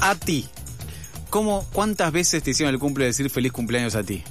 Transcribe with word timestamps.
A 0.00 0.14
ti. 0.14 0.48
¿Cómo, 1.30 1.66
¿Cuántas 1.72 2.10
veces 2.12 2.42
te 2.42 2.50
hicieron 2.50 2.74
el 2.74 2.80
cumple 2.80 3.04
decir 3.04 3.28
feliz 3.30 3.52
cumpleaños 3.52 3.94
a 3.94 4.02
ti? 4.02 4.22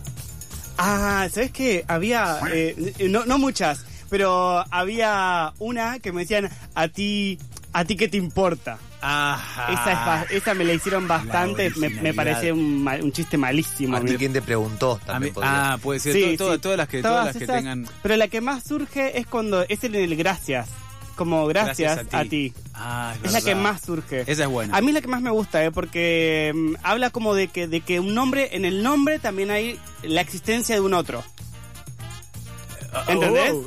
Ah, 0.78 1.28
¿sabes 1.32 1.52
qué? 1.52 1.86
Había, 1.88 2.40
eh, 2.52 2.94
no, 3.10 3.26
no 3.26 3.38
muchas, 3.38 3.84
pero 4.10 4.64
había 4.72 5.54
una 5.60 6.00
que 6.00 6.12
me 6.12 6.22
decían, 6.22 6.50
a 6.76 6.88
ti, 6.88 7.38
a 7.74 7.86
ti 7.86 7.96
qué 7.96 8.08
te 8.08 8.18
importa. 8.18 8.78
Ajá. 9.00 9.72
Esa, 9.74 9.92
es 9.92 9.98
ba- 10.00 10.26
esa 10.32 10.54
me 10.56 10.66
la 10.66 10.74
hicieron 10.74 11.08
bastante, 11.08 11.72
me, 11.78 11.90
me 11.90 12.14
parecía 12.16 12.52
un, 12.54 13.12
chiste 13.12 13.38
malísimo. 13.38 13.96
A 13.96 14.02
ti 14.02 14.16
quien 14.18 14.34
te 14.34 14.42
preguntó 14.42 14.96
mí- 14.96 15.02
también 15.06 15.34
ah, 15.44 15.78
puede 15.82 16.00
ser. 16.00 16.14
Sí, 16.14 16.36
todo- 16.38 16.48
todo- 16.48 16.54
sí. 16.56 16.62
Todas 16.62 16.78
las 16.78 16.88
que, 16.88 17.02
todas 17.02 17.12
Todas 17.14 17.26
las 17.28 17.38
que 17.38 17.44
esas, 17.44 17.56
tengan. 17.58 17.88
Pero 18.02 18.16
la 18.18 18.28
que 18.28 18.42
más 18.42 18.64
surge 18.64 19.20
es 19.20 19.28
cuando 19.28 19.62
es 19.70 19.84
el 19.84 19.96
en 19.96 20.04
el 20.12 20.16
gracias. 20.16 20.70
Como 21.18 21.48
gracias, 21.48 22.06
a, 22.14 22.24
ti. 22.26 22.54
Ah, 22.76 23.16
Es 23.24 23.34
la 23.34 23.42
que 23.42 23.56
más 23.56 23.82
surge. 23.82 24.22
Esa 24.28 24.44
es 24.44 24.50
buena. 24.50 24.78
A 24.78 24.82
mí 24.82 24.90
es 24.90 24.94
la 24.94 25.02
que 25.02 25.08
más 25.08 25.22
me 25.22 25.32
gusta, 25.32 25.66
¿eh? 25.66 25.72
porque 25.72 26.54
mm, 26.56 26.76
habla 26.84 27.10
como 27.10 27.34
de 27.34 27.48
que, 27.48 27.68
de 27.68 27.82
que 27.82 28.00
un 28.00 28.14
nombre, 28.14 28.56
en 28.56 28.66
el 28.66 28.84
nombre 28.84 29.18
también 29.18 29.50
hay 29.50 29.80
la 30.04 30.22
existencia 30.22 30.76
de 30.76 30.82
un 30.82 30.94
otro. 30.94 31.24
¿Entendés? 33.08 33.52
Oh. 33.54 33.66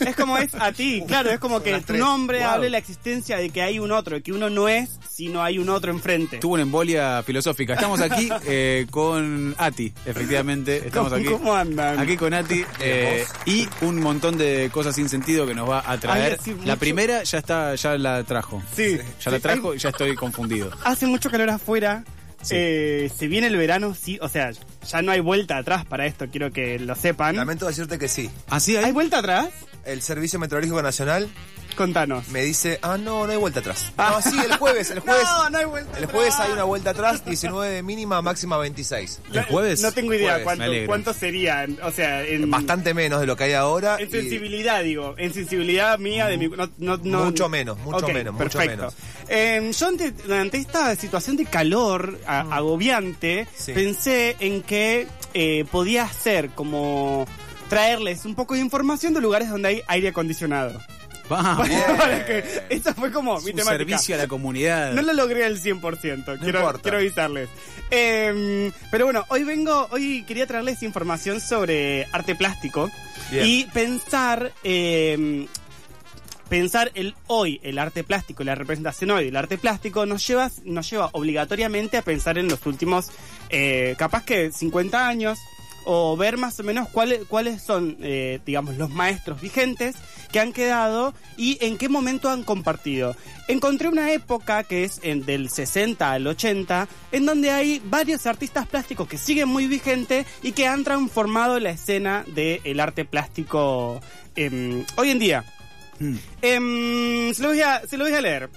Es 0.06 0.16
como 0.16 0.36
es 0.38 0.54
a 0.54 0.72
ti, 0.72 1.02
claro, 1.06 1.30
es 1.30 1.38
como 1.38 1.62
que 1.62 1.80
tu 1.80 1.94
nombre 1.94 2.38
Wow. 2.40 2.48
hable 2.48 2.64
de 2.66 2.70
la 2.70 2.78
existencia 2.78 3.36
de 3.38 3.50
que 3.50 3.62
hay 3.62 3.78
un 3.78 3.92
otro, 3.92 4.16
de 4.16 4.22
que 4.22 4.32
uno 4.32 4.48
no 4.50 4.68
es 4.68 4.98
si 5.08 5.28
no 5.28 5.42
hay 5.42 5.58
un 5.58 5.68
otro 5.68 5.90
enfrente. 5.90 6.38
Tuvo 6.38 6.54
una 6.54 6.62
embolia 6.62 7.22
filosófica. 7.22 7.74
Estamos 7.74 8.00
aquí 8.00 8.28
eh, 8.46 8.86
con 8.90 9.54
Ati, 9.58 9.92
efectivamente. 10.06 10.86
Estamos 10.86 11.10
¿Cómo, 11.12 11.20
aquí. 11.22 11.30
cómo 11.32 11.54
andan? 11.54 11.98
Aquí 11.98 12.16
con 12.16 12.32
Ati 12.32 12.64
eh, 12.80 13.24
y 13.46 13.68
un 13.82 14.00
montón 14.00 14.38
de 14.38 14.70
cosas 14.72 14.94
sin 14.94 15.08
sentido 15.08 15.46
que 15.46 15.54
nos 15.54 15.68
va 15.68 15.82
a 15.86 15.98
traer. 15.98 16.38
Ay, 16.44 16.56
La 16.64 16.76
primera 16.76 17.22
ya 17.22 17.38
está, 17.38 17.74
ya 17.74 17.98
la 17.98 18.24
trajo. 18.24 18.62
Sí, 18.74 18.98
Ya 19.24 19.30
la 19.30 19.40
trajo 19.40 19.74
y 19.74 19.78
ya 19.78 19.90
estoy 19.90 20.14
confundido. 20.14 20.70
Hace 20.84 21.06
mucho 21.06 21.30
calor 21.30 21.50
afuera. 21.50 22.04
Sí. 22.42 22.54
eh, 22.56 23.10
se 23.16 23.28
viene 23.28 23.46
el 23.48 23.56
verano, 23.56 23.94
sí, 23.94 24.18
o 24.22 24.28
sea, 24.28 24.50
ya 24.86 25.02
no 25.02 25.12
hay 25.12 25.20
vuelta 25.20 25.58
atrás 25.58 25.84
para 25.84 26.06
esto, 26.06 26.26
quiero 26.30 26.50
que 26.52 26.78
lo 26.78 26.94
sepan. 26.94 27.36
Lamento 27.36 27.66
decirte 27.66 27.98
que 27.98 28.08
sí. 28.08 28.30
¿Así 28.48 28.76
¿Hay 28.76 28.84
hay? 28.86 28.92
vuelta 28.92 29.18
atrás? 29.18 29.48
El 29.84 30.02
Servicio 30.02 30.38
Meteorológico 30.38 30.82
Nacional 30.82 31.28
Contanos. 31.80 32.28
me 32.28 32.42
dice, 32.42 32.78
ah, 32.82 32.98
no, 32.98 33.24
no 33.26 33.32
hay 33.32 33.38
vuelta 33.38 33.60
atrás. 33.60 33.90
No, 33.96 34.20
sí, 34.20 34.38
el 34.38 34.56
jueves, 34.58 34.90
el 34.90 35.00
jueves. 35.00 35.22
No, 35.24 35.48
no 35.50 35.58
hay 35.58 35.64
vuelta 35.64 35.98
El 35.98 36.06
jueves 36.06 36.34
atrás. 36.34 36.46
hay 36.48 36.52
una 36.52 36.64
vuelta 36.64 36.90
atrás, 36.90 37.24
19 37.24 37.68
de 37.70 37.82
mínima, 37.82 38.20
máxima 38.20 38.58
26. 38.58 39.20
¿El 39.32 39.42
jueves? 39.44 39.80
No 39.82 39.90
tengo 39.92 40.12
idea 40.12 40.42
cuánto, 40.86 41.14
sería, 41.14 41.66
o 41.82 41.90
sea, 41.90 42.22
en, 42.22 42.50
Bastante 42.50 42.92
menos 42.92 43.20
de 43.20 43.26
lo 43.26 43.34
que 43.36 43.44
hay 43.44 43.52
ahora. 43.54 43.96
en 43.98 44.08
y- 44.08 44.10
sensibilidad, 44.10 44.82
digo, 44.82 45.14
en 45.16 45.32
sensibilidad 45.32 45.98
mía 45.98 46.26
de 46.26 46.36
mi... 46.36 46.48
No, 46.48 46.68
no, 46.78 46.98
no- 47.02 47.24
Mucho 47.24 47.48
menos, 47.48 47.78
mucho 47.78 48.06
menos, 48.08 48.34
mucho 48.34 48.44
perfecto. 48.58 48.76
menos. 48.76 48.94
Eh, 49.28 49.70
yo 49.78 49.88
ante, 49.88 50.12
ante 50.32 50.58
esta 50.58 50.94
situación 50.96 51.36
de 51.36 51.46
calor 51.46 52.18
a- 52.26 52.40
agobiante, 52.56 53.46
Sí. 53.56 53.72
pensé 53.72 54.36
en 54.40 54.62
que 54.62 55.06
eh, 55.32 55.64
podía 55.70 56.06
ser 56.12 56.50
como 56.50 57.26
traerles 57.68 58.24
un 58.24 58.34
poco 58.34 58.54
de 58.54 58.60
información 58.60 59.14
de 59.14 59.20
lugares 59.20 59.48
donde 59.48 59.68
hay 59.68 59.82
aire 59.86 60.08
acondicionado. 60.08 60.78
Vamos. 61.30 61.68
Para 61.96 62.26
que, 62.26 62.44
eso 62.68 62.92
fue 62.94 63.10
como 63.12 63.40
mi 63.40 63.50
Un 63.52 63.56
temática. 63.56 63.78
servicio 63.78 64.14
a 64.16 64.18
la 64.18 64.26
comunidad. 64.28 64.92
No 64.92 65.00
lo 65.02 65.12
logré 65.14 65.44
al 65.46 65.58
100%, 65.60 66.38
quiero, 66.40 66.58
importa. 66.58 66.82
quiero 66.82 66.98
avisarles. 66.98 67.48
Eh, 67.90 68.70
pero 68.90 69.04
bueno, 69.06 69.24
hoy 69.28 69.44
vengo, 69.44 69.88
hoy 69.90 70.24
quería 70.24 70.46
traerles 70.46 70.82
información 70.82 71.40
sobre 71.40 72.06
arte 72.12 72.34
plástico 72.34 72.90
Bien. 73.30 73.46
y 73.46 73.64
pensar, 73.66 74.52
eh, 74.64 75.46
pensar 76.48 76.90
el 76.94 77.14
hoy, 77.28 77.60
el 77.62 77.78
arte 77.78 78.02
plástico, 78.04 78.42
la 78.44 78.54
representación 78.56 79.10
hoy 79.12 79.26
del 79.26 79.36
arte 79.36 79.56
plástico 79.56 80.06
nos 80.06 80.26
lleva, 80.26 80.50
nos 80.64 80.90
lleva 80.90 81.10
obligatoriamente 81.12 81.96
a 81.96 82.02
pensar 82.02 82.38
en 82.38 82.48
los 82.48 82.66
últimos, 82.66 83.10
eh, 83.50 83.94
capaz 83.98 84.24
que 84.24 84.50
50 84.52 85.06
años, 85.06 85.38
o 85.84 86.16
ver 86.16 86.36
más 86.36 86.58
o 86.60 86.62
menos 86.62 86.88
cuáles, 86.88 87.24
cuáles 87.26 87.62
son, 87.62 87.96
eh, 88.00 88.40
digamos, 88.44 88.76
los 88.76 88.90
maestros 88.90 89.40
vigentes 89.40 89.96
que 90.32 90.40
han 90.40 90.52
quedado 90.52 91.14
y 91.36 91.58
en 91.60 91.78
qué 91.78 91.88
momento 91.88 92.30
han 92.30 92.42
compartido. 92.42 93.16
Encontré 93.48 93.88
una 93.88 94.12
época 94.12 94.62
que 94.64 94.84
es 94.84 95.00
en, 95.02 95.24
del 95.24 95.50
60 95.50 96.12
al 96.12 96.26
80, 96.26 96.88
en 97.12 97.26
donde 97.26 97.50
hay 97.50 97.82
varios 97.84 98.26
artistas 98.26 98.66
plásticos 98.66 99.08
que 99.08 99.18
siguen 99.18 99.48
muy 99.48 99.66
vigentes 99.66 100.26
y 100.42 100.52
que 100.52 100.66
han 100.66 100.84
transformado 100.84 101.58
la 101.58 101.70
escena 101.70 102.24
del 102.28 102.78
arte 102.78 103.04
plástico 103.04 104.00
em, 104.36 104.84
hoy 104.96 105.10
en 105.10 105.18
día. 105.18 105.44
Mm. 105.98 106.16
Em, 106.42 107.34
se, 107.34 107.42
lo 107.42 107.48
voy 107.48 107.60
a, 107.60 107.86
se 107.86 107.96
lo 107.96 108.04
voy 108.04 108.14
a 108.14 108.20
leer. 108.20 108.50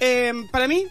Em, 0.00 0.48
para 0.48 0.68
mí, 0.68 0.86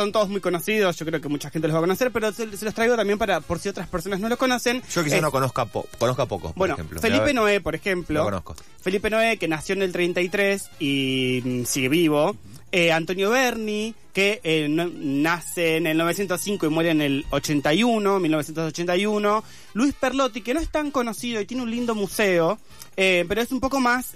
son 0.00 0.12
todos 0.12 0.28
muy 0.28 0.40
conocidos, 0.40 0.96
yo 0.96 1.04
creo 1.06 1.20
que 1.20 1.28
mucha 1.28 1.50
gente 1.50 1.68
los 1.68 1.74
va 1.74 1.78
a 1.78 1.82
conocer, 1.82 2.10
pero 2.10 2.32
se, 2.32 2.56
se 2.56 2.64
los 2.64 2.72
traigo 2.74 2.96
también 2.96 3.18
para 3.18 3.40
por 3.40 3.58
si 3.58 3.68
otras 3.68 3.86
personas 3.88 4.18
no 4.20 4.28
lo 4.28 4.36
conocen. 4.38 4.82
Yo 4.94 5.04
quizás 5.04 5.18
Es- 5.18 5.22
no 5.22 5.30
conozca, 5.30 5.66
po- 5.66 5.86
conozca 5.98 6.26
poco, 6.26 6.48
por 6.48 6.56
bueno, 6.56 6.74
ejemplo. 6.74 7.00
Felipe 7.00 7.34
Noé, 7.34 7.60
por 7.60 7.74
ejemplo. 7.74 8.18
Lo 8.18 8.24
conozco. 8.24 8.56
Felipe 8.80 9.10
Noé, 9.10 9.36
que 9.36 9.46
nació 9.48 9.74
en 9.74 9.82
el 9.82 9.92
33 9.92 10.70
y 10.78 11.42
mm, 11.44 11.64
sigue 11.64 11.88
vivo. 11.88 12.36
Eh, 12.72 12.92
Antonio 12.92 13.30
Berni, 13.30 13.94
que 14.12 14.40
eh, 14.44 14.66
no- 14.68 14.90
nace 14.94 15.76
en 15.76 15.86
el 15.86 15.96
905 15.98 16.66
y 16.66 16.68
muere 16.68 16.90
en 16.90 17.00
el 17.02 17.24
81, 17.30 18.20
1981. 18.20 19.44
Luis 19.74 19.94
Perlotti, 19.94 20.40
que 20.40 20.54
no 20.54 20.60
es 20.60 20.68
tan 20.68 20.90
conocido 20.90 21.40
y 21.40 21.46
tiene 21.46 21.62
un 21.62 21.70
lindo 21.70 21.94
museo, 21.94 22.58
eh, 22.96 23.24
pero 23.28 23.40
es 23.40 23.52
un 23.52 23.60
poco 23.60 23.78
más 23.80 24.12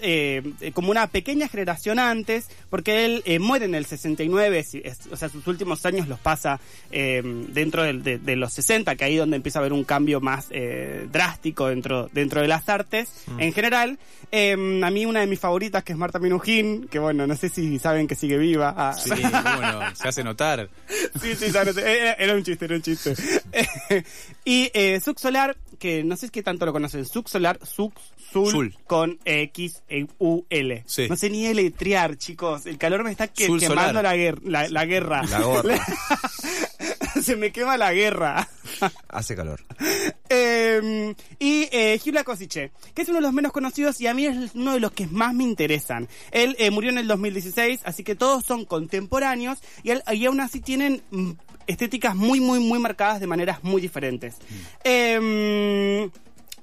como 0.73 0.91
una 0.91 1.07
pequeña 1.07 1.47
generación 1.47 1.97
antes, 1.97 2.47
porque 2.69 3.05
él 3.05 3.39
muere 3.39 3.65
en 3.65 3.73
el 3.75 3.85
69, 3.85 4.63
si- 4.63 4.81
es- 4.83 5.07
o 5.11 5.15
sea, 5.15 5.29
sus 5.29 5.47
últimos 5.47 5.85
años 5.85 6.07
los 6.09 6.19
pasa 6.19 6.59
dentro 6.91 7.83
de, 7.83 8.19
de 8.19 8.35
los 8.35 8.53
60, 8.53 8.95
que 8.95 9.05
ahí 9.05 9.13
es 9.13 9.19
donde 9.19 9.37
empieza 9.37 9.59
a 9.59 9.61
haber 9.61 9.73
un 9.73 9.83
cambio 9.85 10.19
más 10.21 10.49
drástico 11.11 11.67
dentro, 11.67 12.09
dentro 12.13 12.41
de 12.41 12.47
las 12.47 12.67
artes 12.69 13.09
en 13.37 13.53
general. 13.53 13.97
A 14.33 14.89
mí 14.91 15.05
una 15.05 15.21
de 15.21 15.27
mis 15.27 15.39
favoritas, 15.39 15.83
que 15.83 15.93
es 15.93 15.97
Marta 15.97 16.19
Minujín, 16.19 16.87
que 16.89 16.99
bueno, 16.99 17.25
no 17.27 17.35
sé 17.35 17.47
si 17.49 17.79
saben 17.79 18.07
que 18.07 18.15
sigue 18.15 18.37
viva. 18.37 18.44
Ah, 18.53 18.93
Sí, 18.93 19.09
bueno, 19.09 19.95
se 19.95 20.07
hace 20.07 20.23
notar. 20.23 20.69
Sí, 21.21 21.33
sí, 21.35 21.45
no 21.53 21.73
sé. 21.73 22.15
Era, 22.17 22.35
un 22.35 22.43
chiste, 22.43 22.65
era 22.65 22.75
un 22.75 22.81
chiste. 22.81 23.13
y 24.45 24.69
eh, 24.73 24.99
Sux 24.99 25.21
Solar, 25.21 25.55
que 25.79 26.03
no 26.03 26.15
sé 26.17 26.29
qué 26.29 26.43
tanto 26.43 26.65
lo 26.65 26.73
conocen. 26.73 27.05
Sux 27.05 27.31
Solar, 27.31 27.57
Sux, 27.63 27.95
Sul, 28.31 28.51
Sul. 28.51 28.75
con 28.85 29.17
X, 29.23 29.81
U, 30.19 30.43
L. 30.49 30.83
Sí. 30.85 31.07
No 31.09 31.15
sé 31.15 31.29
ni 31.29 31.51
letrear, 31.53 32.17
chicos. 32.17 32.65
El 32.65 32.77
calor 32.77 33.03
me 33.03 33.11
está 33.11 33.27
que- 33.27 33.47
quemando 33.57 34.01
la, 34.01 34.13
la, 34.43 34.67
la 34.69 34.85
guerra. 34.85 35.23
La 35.23 35.39
gorra. 35.41 35.77
Se 37.21 37.35
me 37.37 37.51
quema 37.51 37.77
la 37.77 37.93
guerra. 37.93 38.47
Hace 39.09 39.35
calor. 39.35 39.63
Eh, 40.29 41.15
y 41.39 41.67
eh, 41.71 41.99
Cosiche, 42.25 42.71
que 42.93 43.01
es 43.01 43.09
uno 43.09 43.17
de 43.17 43.23
los 43.23 43.33
menos 43.33 43.51
conocidos 43.51 43.99
y 44.01 44.07
a 44.07 44.13
mí 44.13 44.25
es 44.25 44.55
uno 44.55 44.73
de 44.73 44.79
los 44.79 44.91
que 44.91 45.07
más 45.07 45.33
me 45.33 45.43
interesan. 45.43 46.07
Él 46.31 46.55
eh, 46.59 46.71
murió 46.71 46.89
en 46.89 46.97
el 46.97 47.07
2016, 47.07 47.81
así 47.83 48.03
que 48.03 48.15
todos 48.15 48.45
son 48.45 48.65
contemporáneos 48.65 49.59
y, 49.83 49.91
aún 50.25 50.39
así 50.39 50.61
tienen 50.61 51.03
mm, 51.11 51.31
estéticas 51.67 52.15
muy, 52.15 52.39
muy, 52.39 52.59
muy 52.59 52.79
marcadas 52.79 53.19
de 53.19 53.27
maneras 53.27 53.63
muy 53.63 53.81
diferentes. 53.81 54.35
Eh, 54.83 56.09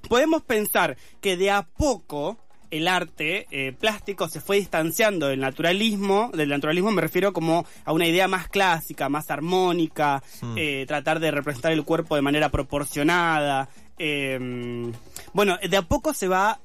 podemos 0.09 0.43
pensar 0.43 0.97
que 1.21 1.37
de 1.37 1.51
a 1.51 1.63
poco 1.63 2.39
el 2.73 2.89
arte 2.89 3.47
eh, 3.51 3.73
plástico 3.73 4.29
se 4.29 4.41
fue 4.41 4.57
distanciando 4.57 5.29
del 5.29 5.41
naturalismo, 5.41 6.31
del 6.35 6.49
naturalismo 6.49 6.91
me 6.91 7.03
refiero 7.03 7.33
como 7.33 7.67
a 7.85 7.93
una 7.93 8.07
idea 8.07 8.27
más 8.29 8.49
clásica, 8.49 9.09
más 9.09 9.31
armónica, 9.31 10.23
eh, 10.57 10.85
tratar 10.89 11.21
de 11.21 11.31
representar 11.31 11.73
el 11.73 11.85
cuerpo 11.85 12.17
de 12.17 12.23
manera 12.23 12.49
proporcionada. 12.49 13.69
eh, 13.99 14.91
bueno, 15.35 15.59
de 15.63 15.77
a 15.77 15.83
poco 15.83 16.15
se 16.15 16.29
va 16.29 16.61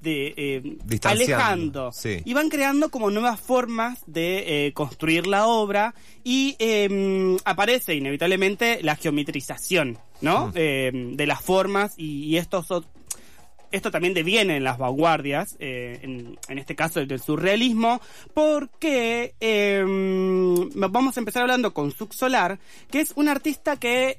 de, 0.00 0.34
eh, 0.36 0.62
Distanciando, 0.84 1.34
alejando 1.34 1.92
sí. 1.92 2.22
y 2.24 2.34
van 2.34 2.48
creando 2.48 2.90
como 2.90 3.10
nuevas 3.10 3.40
formas 3.40 3.98
de 4.06 4.66
eh, 4.66 4.72
construir 4.72 5.26
la 5.26 5.46
obra 5.46 5.94
y 6.24 6.56
eh, 6.58 7.36
aparece 7.44 7.94
inevitablemente 7.94 8.80
la 8.82 8.96
geometrización, 8.96 9.98
¿no? 10.20 10.52
Eh, 10.54 10.90
de 10.92 11.26
las 11.26 11.40
formas 11.40 11.94
y, 11.96 12.24
y 12.24 12.36
estos 12.36 12.66
esto 13.70 13.90
también 13.90 14.14
deviene 14.14 14.56
en 14.56 14.64
las 14.64 14.78
vanguardias, 14.78 15.56
eh, 15.58 16.00
en, 16.02 16.58
este 16.58 16.74
caso 16.74 17.04
del 17.04 17.20
surrealismo, 17.20 18.00
porque 18.34 19.34
eh, 19.40 19.82
vamos 20.74 21.16
a 21.16 21.20
empezar 21.20 21.42
hablando 21.42 21.74
con 21.74 21.92
Suk 21.92 22.12
Solar, 22.12 22.58
que 22.90 23.00
es 23.00 23.12
un 23.16 23.28
artista 23.28 23.76
que 23.76 24.16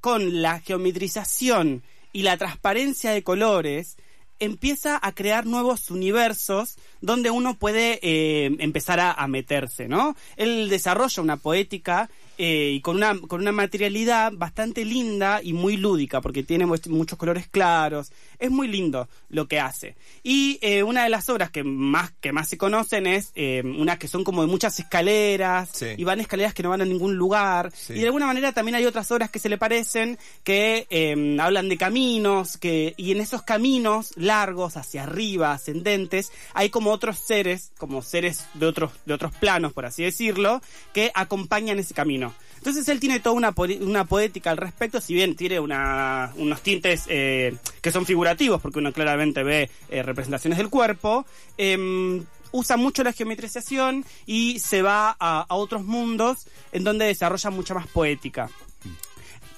con 0.00 0.42
la 0.42 0.60
geometrización 0.60 1.82
y 2.12 2.22
la 2.22 2.36
transparencia 2.36 3.10
de 3.10 3.22
colores 3.22 3.96
empieza 4.38 4.98
a 5.02 5.12
crear 5.12 5.46
nuevos 5.46 5.90
universos 5.90 6.78
donde 7.00 7.30
uno 7.30 7.54
puede 7.54 7.98
eh, 8.02 8.54
empezar 8.60 9.00
a, 9.00 9.12
a 9.12 9.26
meterse, 9.26 9.88
¿no? 9.88 10.14
Él 10.36 10.68
desarrolla 10.68 11.22
una 11.22 11.36
poética 11.36 12.08
eh, 12.38 12.70
y 12.74 12.80
con 12.80 12.96
una, 12.96 13.18
con 13.20 13.40
una 13.40 13.52
materialidad 13.52 14.32
bastante 14.34 14.84
linda 14.84 15.40
y 15.42 15.52
muy 15.52 15.76
lúdica, 15.76 16.20
porque 16.20 16.42
tiene 16.42 16.64
mu- 16.66 16.76
muchos 16.88 17.18
colores 17.18 17.48
claros. 17.48 18.12
Es 18.38 18.50
muy 18.50 18.68
lindo 18.68 19.08
lo 19.28 19.48
que 19.48 19.58
hace. 19.60 19.96
Y 20.22 20.58
eh, 20.62 20.82
una 20.84 21.02
de 21.04 21.10
las 21.10 21.28
obras 21.28 21.50
que 21.50 21.64
más, 21.64 22.12
que 22.20 22.32
más 22.32 22.48
se 22.48 22.56
conocen 22.56 23.06
es 23.06 23.32
eh, 23.34 23.62
unas 23.64 23.98
que 23.98 24.08
son 24.08 24.24
como 24.24 24.42
de 24.42 24.48
muchas 24.48 24.78
escaleras, 24.78 25.70
Sí. 25.72 25.86
y 25.96 26.04
van 26.04 26.20
escaleras 26.20 26.54
que 26.54 26.62
no 26.62 26.70
van 26.70 26.80
a 26.82 26.84
ningún 26.84 27.16
lugar. 27.16 27.72
Sí. 27.74 27.94
Y 27.94 27.98
de 28.00 28.06
alguna 28.06 28.26
manera 28.26 28.52
también 28.52 28.76
hay 28.76 28.86
otras 28.86 29.10
obras 29.10 29.30
que 29.30 29.38
se 29.38 29.48
le 29.48 29.58
parecen, 29.58 30.18
que 30.44 30.86
eh, 30.90 31.36
hablan 31.40 31.68
de 31.68 31.76
caminos, 31.76 32.56
que, 32.56 32.94
y 32.96 33.12
en 33.12 33.20
esos 33.20 33.42
caminos 33.42 34.12
largos, 34.16 34.76
hacia 34.76 35.02
arriba, 35.02 35.52
ascendentes, 35.52 36.30
hay 36.54 36.70
como 36.70 36.90
otros 36.92 37.18
seres, 37.18 37.72
como 37.78 38.02
seres 38.02 38.44
de 38.54 38.66
otros, 38.66 38.92
de 39.06 39.14
otros 39.14 39.34
planos, 39.34 39.72
por 39.72 39.84
así 39.86 40.02
decirlo, 40.04 40.60
que 40.92 41.10
acompañan 41.14 41.78
ese 41.78 41.94
camino. 41.94 42.27
Entonces 42.56 42.88
él 42.88 43.00
tiene 43.00 43.20
toda 43.20 43.34
una, 43.34 44.04
poética 44.04 44.50
al 44.50 44.56
respecto, 44.56 45.00
si 45.00 45.14
bien 45.14 45.36
tiene 45.36 45.60
unos 45.60 46.62
tintes 46.62 47.04
eh, 47.08 47.56
que 47.80 47.92
son 47.92 48.04
figurativos, 48.04 48.60
porque 48.60 48.80
uno 48.80 48.92
claramente 48.92 49.42
ve 49.42 49.70
eh, 49.88 50.02
representaciones 50.02 50.58
del 50.58 50.68
cuerpo, 50.68 51.24
em, 51.56 52.24
usa 52.50 52.76
mucho 52.76 53.04
la 53.04 53.12
geometrización 53.12 54.04
y 54.26 54.58
se 54.58 54.82
va 54.82 55.16
a 55.20 55.46
otros 55.54 55.84
mundos 55.84 56.46
en 56.72 56.82
donde 56.84 57.06
desarrolla 57.06 57.50
mucha 57.50 57.74
más 57.74 57.86
poética. 57.86 58.50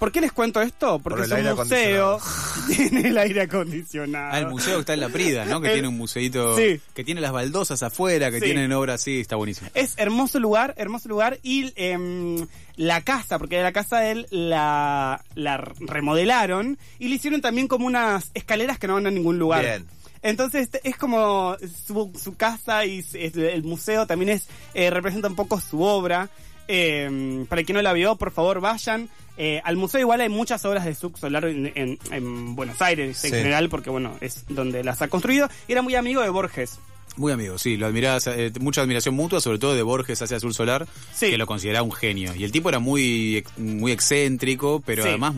¿Por 0.00 0.10
qué 0.10 0.20
les 0.20 0.32
cuento 0.32 0.60
esto? 0.60 0.98
Porque 0.98 1.18
Por 1.18 1.26
el 1.26 1.32
aire 1.34 1.54
museo, 1.54 2.18
tiene 2.66 3.08
el 3.08 3.18
aire 3.18 3.42
acondicionado. 3.42 4.30
Ah, 4.34 4.38
el 4.40 4.48
museo 4.48 4.74
que 4.74 4.80
está 4.80 4.94
en 4.94 5.00
la 5.00 5.10
Prida, 5.10 5.44
¿no? 5.44 5.60
Que 5.60 5.68
El- 5.68 5.74
tiene 5.74 5.88
un 5.88 5.96
museito 5.98 6.56
Sí. 6.56 6.80
que 6.94 7.04
tiene 7.04 7.20
las 7.20 7.30
baldosas 7.32 7.82
afuera, 7.84 8.30
que 8.32 8.38
Sí. 8.40 8.46
tienen 8.46 8.72
obras, 8.72 9.02
sí, 9.02 9.20
está 9.20 9.36
buenísimo. 9.36 9.70
Es 9.74 9.94
hermoso 9.98 10.40
lugar, 10.40 10.74
hermoso 10.78 11.08
lugar. 11.08 11.38
Y 11.42 11.72
em, 11.76 12.46
la 12.76 13.02
casa, 13.02 13.38
porque 13.38 13.62
la 13.62 13.72
casa 13.72 14.00
de 14.00 14.10
él 14.12 14.26
la, 14.30 15.22
la 15.34 15.58
remodelaron 15.80 16.78
y 16.98 17.08
le 17.08 17.16
hicieron 17.16 17.40
también 17.42 17.68
como 17.68 17.86
unas 17.86 18.30
escaleras 18.34 18.78
que 18.78 18.86
no 18.88 18.94
van 18.94 19.06
a 19.06 19.10
ningún 19.10 19.38
lugar. 19.38 19.62
Bien. 19.62 19.86
Entonces 20.22 20.62
este, 20.62 20.80
es 20.88 20.96
como 20.96 21.56
su, 21.86 22.10
su 22.18 22.36
casa 22.36 22.84
y 22.86 22.98
es- 22.98 23.14
el 23.36 23.62
museo 23.64 24.06
también 24.06 24.30
es 24.30 24.48
eh, 24.74 24.88
representa 24.90 25.28
un 25.28 25.36
poco 25.36 25.60
su 25.60 25.82
obra. 25.82 26.30
Em, 26.68 27.46
para 27.46 27.64
quien 27.64 27.76
no 27.76 27.82
la 27.82 27.92
vio, 27.92 28.16
por 28.16 28.30
favor 28.30 28.60
vayan. 28.60 29.08
Eh, 29.42 29.62
al 29.64 29.78
museo 29.78 29.98
igual 30.00 30.20
hay 30.20 30.28
muchas 30.28 30.62
obras 30.66 30.84
de 30.84 30.94
Zuc 30.94 31.16
Solar 31.16 31.46
en, 31.46 31.72
en- 31.74 31.98
en 32.10 32.54
Buenos 32.54 32.82
Aires 32.82 33.24
en 33.24 33.32
general, 33.32 33.70
porque 33.70 33.88
bueno, 33.88 34.18
es 34.20 34.44
donde 34.50 34.84
las 34.84 35.00
ha 35.00 35.08
construido. 35.08 35.48
Y 35.66 35.72
era 35.72 35.80
muy 35.80 35.94
amigo 35.94 36.20
de 36.20 36.28
Borges. 36.28 36.78
Muy 37.16 37.32
amigo, 37.32 37.58
sí, 37.58 37.76
lo 37.78 37.86
admirás, 37.86 38.26
eh, 38.28 38.52
mucha 38.60 38.82
admiración 38.82 39.14
mutua, 39.14 39.40
sobre 39.40 39.58
todo 39.58 39.74
de 39.74 39.82
Borges 39.82 40.20
hacia 40.22 40.36
Azul 40.36 40.52
Solar, 40.54 40.86
Sí. 41.14 41.30
que 41.30 41.38
lo 41.38 41.46
consideraba 41.46 41.82
un 41.84 41.90
genio. 41.92 42.34
Y 42.36 42.44
el 42.44 42.52
tipo 42.52 42.68
era 42.68 42.78
muy, 42.80 43.42
muy 43.56 43.92
excéntrico, 43.92 44.82
pero 44.84 45.02
Sí. 45.02 45.08
además 45.08 45.34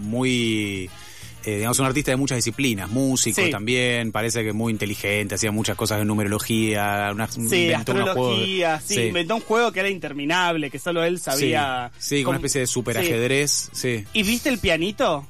muy, 0.00 0.90
eh, 1.44 1.56
digamos, 1.56 1.78
un 1.78 1.86
artista 1.86 2.10
de 2.12 2.16
muchas 2.16 2.36
disciplinas, 2.36 2.88
músico 2.90 3.42
Sí. 3.42 3.50
también, 3.50 4.12
parece 4.12 4.44
que 4.44 4.52
muy 4.52 4.72
inteligente, 4.72 5.34
hacía 5.34 5.50
muchas 5.52 5.76
cosas 5.76 5.98
de 5.98 6.04
numerología, 6.04 7.10
una, 7.12 7.26
Sí, 7.28 7.40
inventó 7.40 7.92
unos 7.92 8.10
juegos 8.10 8.36
de- 8.38 8.42
astrología, 8.64 8.80
sí, 8.84 9.00
inventó 9.08 9.34
un 9.36 9.40
juego 9.42 9.72
que 9.72 9.80
era 9.80 9.88
interminable, 9.90 10.70
que 10.70 10.78
solo 10.78 11.02
él 11.04 11.18
sabía. 11.20 11.90
Sí, 11.98 12.18
sí, 12.18 12.22
con 12.24 12.30
una 12.30 12.38
especie 12.38 12.60
de 12.62 12.66
super 12.66 12.96
Sí. 12.96 13.02
ajedrez, 13.06 13.70
sí. 13.72 14.04
¿Y 14.12 14.22
viste 14.22 14.48
el 14.48 14.58
pianito? 14.58 15.26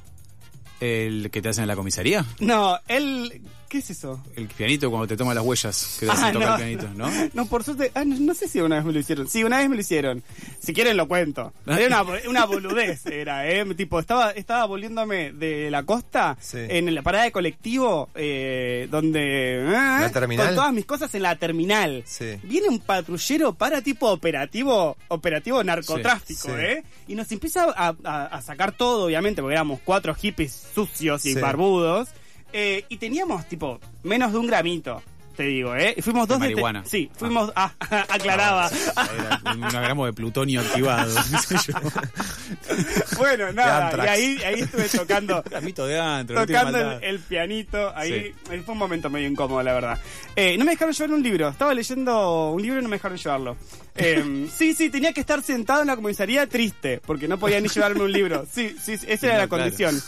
El 0.79 1.29
que 1.31 1.41
te 1.41 1.49
hacen 1.49 1.63
en 1.63 1.67
la 1.69 1.75
comisaría. 1.75 2.25
No, 2.39 2.77
él... 2.87 3.41
¿Qué 3.73 3.79
es 3.79 3.89
eso? 3.89 4.21
El 4.35 4.47
pianito 4.49 4.87
cuando 4.91 5.07
te 5.07 5.17
toman 5.17 5.33
las 5.33 5.43
huellas, 5.43 5.97
que 5.99 6.05
te 6.05 6.11
Ah, 6.15 6.31
no. 6.31 6.39
el 6.41 6.55
pianito, 6.57 6.87
¿no? 6.95 7.09
No, 7.33 7.47
por 7.47 7.63
suerte... 7.63 7.91
Ah, 7.95 8.05
no, 8.05 8.15
no 8.19 8.35
sé 8.35 8.47
si 8.47 8.61
una 8.61 8.75
vez 8.75 8.85
me 8.85 8.93
lo 8.93 8.99
hicieron. 8.99 9.27
Sí, 9.27 9.43
una 9.43 9.57
vez 9.57 9.67
me 9.67 9.73
lo 9.75 9.81
hicieron. 9.81 10.21
Si 10.61 10.73
quieren 10.75 10.95
lo 10.95 11.07
cuento. 11.07 11.51
Era 11.65 12.03
una, 12.03 12.19
una 12.29 12.45
boludez, 12.45 13.03
era, 13.07 13.49
¿eh? 13.49 13.65
Tipo, 13.73 13.99
estaba, 13.99 14.29
estaba 14.29 14.65
volviéndome 14.65 15.31
de 15.33 15.71
la 15.71 15.81
costa 15.81 16.37
Sí. 16.39 16.59
en 16.59 16.93
la 16.93 17.01
parada 17.01 17.23
de 17.23 17.31
colectivo, 17.31 18.09
eh, 18.13 18.87
donde... 18.91 19.61
¿eh? 19.61 19.71
¿La 19.71 20.11
terminal? 20.11 20.45
Con 20.49 20.55
todas 20.55 20.73
mis 20.73 20.85
cosas 20.85 21.15
en 21.15 21.23
la 21.23 21.35
terminal. 21.37 22.03
Sí. 22.05 22.35
Viene 22.43 22.67
un 22.69 22.77
patrullero 22.79 23.55
para 23.55 23.81
tipo 23.81 24.07
operativo, 24.11 24.97
operativo 25.07 25.63
narcotráfico, 25.63 26.41
Sí, 26.49 26.55
sí. 26.55 26.61
¿eh? 26.63 26.83
Y 27.07 27.15
nos 27.15 27.31
empieza 27.31 27.63
a, 27.75 27.95
a- 28.03 28.25
a 28.27 28.41
sacar 28.43 28.73
todo, 28.73 29.05
obviamente, 29.05 29.41
porque 29.41 29.55
éramos 29.55 29.79
cuatro 29.83 30.13
hippies 30.13 30.67
sucios 30.75 31.25
y 31.25 31.33
Sí. 31.33 31.39
barbudos. 31.39 32.09
Eh, 32.53 32.85
y 32.89 32.97
teníamos, 32.97 33.47
tipo, 33.49 33.79
menos 34.03 34.31
de 34.31 34.37
un 34.37 34.47
gramito, 34.47 35.01
te 35.35 35.43
digo, 35.43 35.75
¿eh? 35.75 35.95
Y 35.97 36.01
fuimos 36.03 36.27
De 36.27 36.35
dos 36.35 36.41
dete- 36.43 36.51
marihuana. 36.51 36.85
Sí, 36.85 37.09
fuimos... 37.15 37.51
Ah, 37.55 37.73
aclaraba. 38.09 38.69
Era 38.69 39.41
un 39.53 39.61
gramo 39.61 40.05
de 40.05 40.13
plutonio 40.13 40.61
activado. 40.61 41.11
qué 41.49 41.57
sé 41.57 41.71
yo. 41.71 41.79
bueno, 43.17 43.51
nada, 43.51 44.05
y 44.05 44.07
ahí, 44.09 44.37
ahí 44.43 44.59
estuve 44.61 44.87
tocando... 44.89 45.41
Gramito 45.49 45.87
de 45.87 45.99
antro, 45.99 46.35
no 46.39 46.45
Tocando 46.45 46.77
el, 46.77 46.85
maldad. 46.85 47.03
el 47.03 47.19
pianito, 47.19 47.91
ahí 47.95 48.33
Sí. 48.47 48.61
fue 48.63 48.73
un 48.73 48.77
momento 48.77 49.09
medio 49.09 49.27
incómodo, 49.27 49.63
la 49.63 49.73
verdad. 49.73 49.99
Eh, 50.35 50.55
no 50.57 50.65
me 50.65 50.71
dejaron 50.73 50.93
llevar 50.93 51.11
un 51.15 51.23
libro, 51.23 51.49
estaba 51.49 51.73
leyendo 51.73 52.51
un 52.51 52.61
libro 52.61 52.79
y 52.79 52.83
no 52.83 52.89
me 52.89 52.97
dejaron 52.97 53.17
llevarlo. 53.17 53.57
Eh, 53.95 54.47
sí, 54.55 54.73
sí, 54.73 54.89
tenía 54.89 55.13
que 55.13 55.21
estar 55.21 55.41
sentado 55.41 55.81
en 55.81 55.87
la 55.87 55.95
comisaría 55.95 56.47
triste, 56.47 57.01
porque 57.05 57.27
no 57.27 57.37
podía 57.39 57.59
ni 57.59 57.69
llevarme 57.69 58.01
un 58.03 58.11
libro. 58.11 58.45
Sí, 58.51 58.75
sí, 58.81 58.97
sí, 58.97 59.05
esa 59.09 59.25
era 59.27 59.35
No, 59.35 59.41
la 59.41 59.47
claro. 59.47 59.63
condición. 59.63 60.01